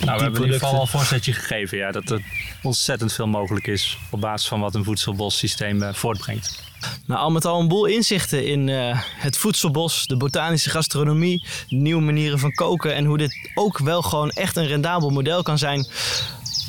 Nou, 0.00 0.16
we 0.16 0.22
hebben 0.22 0.40
in 0.40 0.46
ieder 0.46 0.60
geval 0.60 0.74
al 0.74 0.80
een 0.80 0.88
voorzetje 0.88 1.32
gegeven. 1.32 1.78
Ja, 1.78 1.90
dat 1.90 2.10
er 2.10 2.22
ontzettend 2.62 3.12
veel 3.12 3.26
mogelijk 3.26 3.66
is 3.66 3.98
op 4.10 4.20
basis 4.20 4.48
van 4.48 4.60
wat 4.60 4.74
een 4.74 4.84
voedselbossysteem 4.84 5.82
uh, 5.82 5.92
voortbrengt. 5.92 6.62
Nou, 7.06 7.20
al 7.20 7.30
met 7.30 7.44
al 7.44 7.60
een 7.60 7.68
boel 7.68 7.84
inzichten 7.84 8.46
in 8.46 8.68
uh, 8.68 9.00
het 9.02 9.38
voedselbos, 9.38 10.06
de 10.06 10.16
botanische 10.16 10.70
gastronomie, 10.70 11.46
nieuwe 11.68 12.02
manieren 12.02 12.38
van 12.38 12.52
koken 12.52 12.94
en 12.94 13.04
hoe 13.04 13.18
dit 13.18 13.50
ook 13.54 13.78
wel 13.78 14.02
gewoon 14.02 14.30
echt 14.30 14.56
een 14.56 14.66
rendabel 14.66 15.10
model 15.10 15.42
kan 15.42 15.58
zijn 15.58 15.86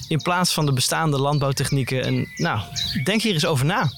in 0.08 0.22
plaats 0.22 0.54
van 0.54 0.66
de 0.66 0.74
bestaande 0.74 1.20
landbouwtechnieken. 1.20 2.04
En 2.04 2.32
nou, 2.36 2.60
denk 3.04 3.22
hier 3.22 3.34
eens 3.34 3.46
over 3.46 3.66
na. 3.66 3.92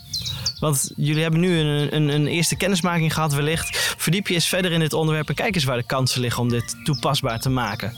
Want 0.59 0.91
jullie 0.95 1.21
hebben 1.21 1.39
nu 1.39 1.59
een, 1.59 1.95
een, 1.95 2.09
een, 2.09 2.27
eerste 2.27 2.55
kennismaking 2.55 3.13
gehad 3.13 3.33
wellicht. 3.33 3.85
Verdiep 4.05 4.27
je 4.27 4.33
eens 4.33 4.47
verder 4.47 4.71
in 4.71 4.79
dit 4.79 4.93
onderwerp 4.93 5.29
en 5.29 5.35
kijk 5.35 5.55
eens 5.55 5.63
waar 5.63 5.77
de 5.77 5.83
kansen 5.83 6.21
liggen 6.21 6.41
om 6.41 6.49
dit 6.49 6.75
toepasbaar 6.83 7.39
te 7.39 7.49
maken. 7.49 7.93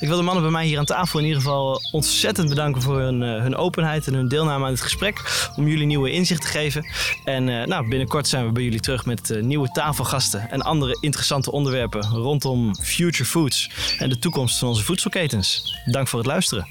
Ik 0.00 0.08
wil 0.08 0.16
de 0.16 0.22
mannen 0.22 0.42
bij 0.42 0.52
mij 0.52 0.66
hier 0.66 0.78
aan 0.78 0.84
tafel 0.84 1.18
in 1.18 1.24
ieder 1.24 1.40
geval 1.40 1.80
ontzettend 1.92 2.48
bedanken 2.48 2.82
voor 2.82 2.98
hun, 2.98 3.22
uh, 3.22 3.42
hun 3.42 3.56
openheid 3.56 4.06
en 4.06 4.14
hun 4.14 4.28
deelname 4.28 4.64
aan 4.64 4.70
het 4.70 4.80
gesprek. 4.80 5.48
Om 5.56 5.68
jullie 5.68 5.86
nieuwe 5.86 6.10
inzicht 6.10 6.42
te 6.42 6.46
geven. 6.46 6.86
En 7.24 7.48
uh, 7.48 7.64
nou, 7.64 7.88
binnenkort 7.88 8.28
zijn 8.28 8.46
we 8.46 8.52
bij 8.52 8.62
jullie 8.62 8.80
terug 8.80 9.06
met 9.06 9.30
uh, 9.30 9.42
nieuwe 9.42 9.68
tafelgasten 9.68 10.50
en 10.50 10.62
andere 10.62 10.96
interessante 11.00 11.52
onderwerpen 11.52 12.02
rondom 12.02 12.74
future 12.74 13.24
foods 13.24 13.70
en 13.98 14.08
de 14.08 14.18
toekomst 14.18 14.58
van 14.58 14.68
onze 14.68 14.84
voedselketens. 14.84 15.76
Dank 15.84 16.08
voor 16.08 16.18
het 16.18 16.28
luisteren. 16.28 16.68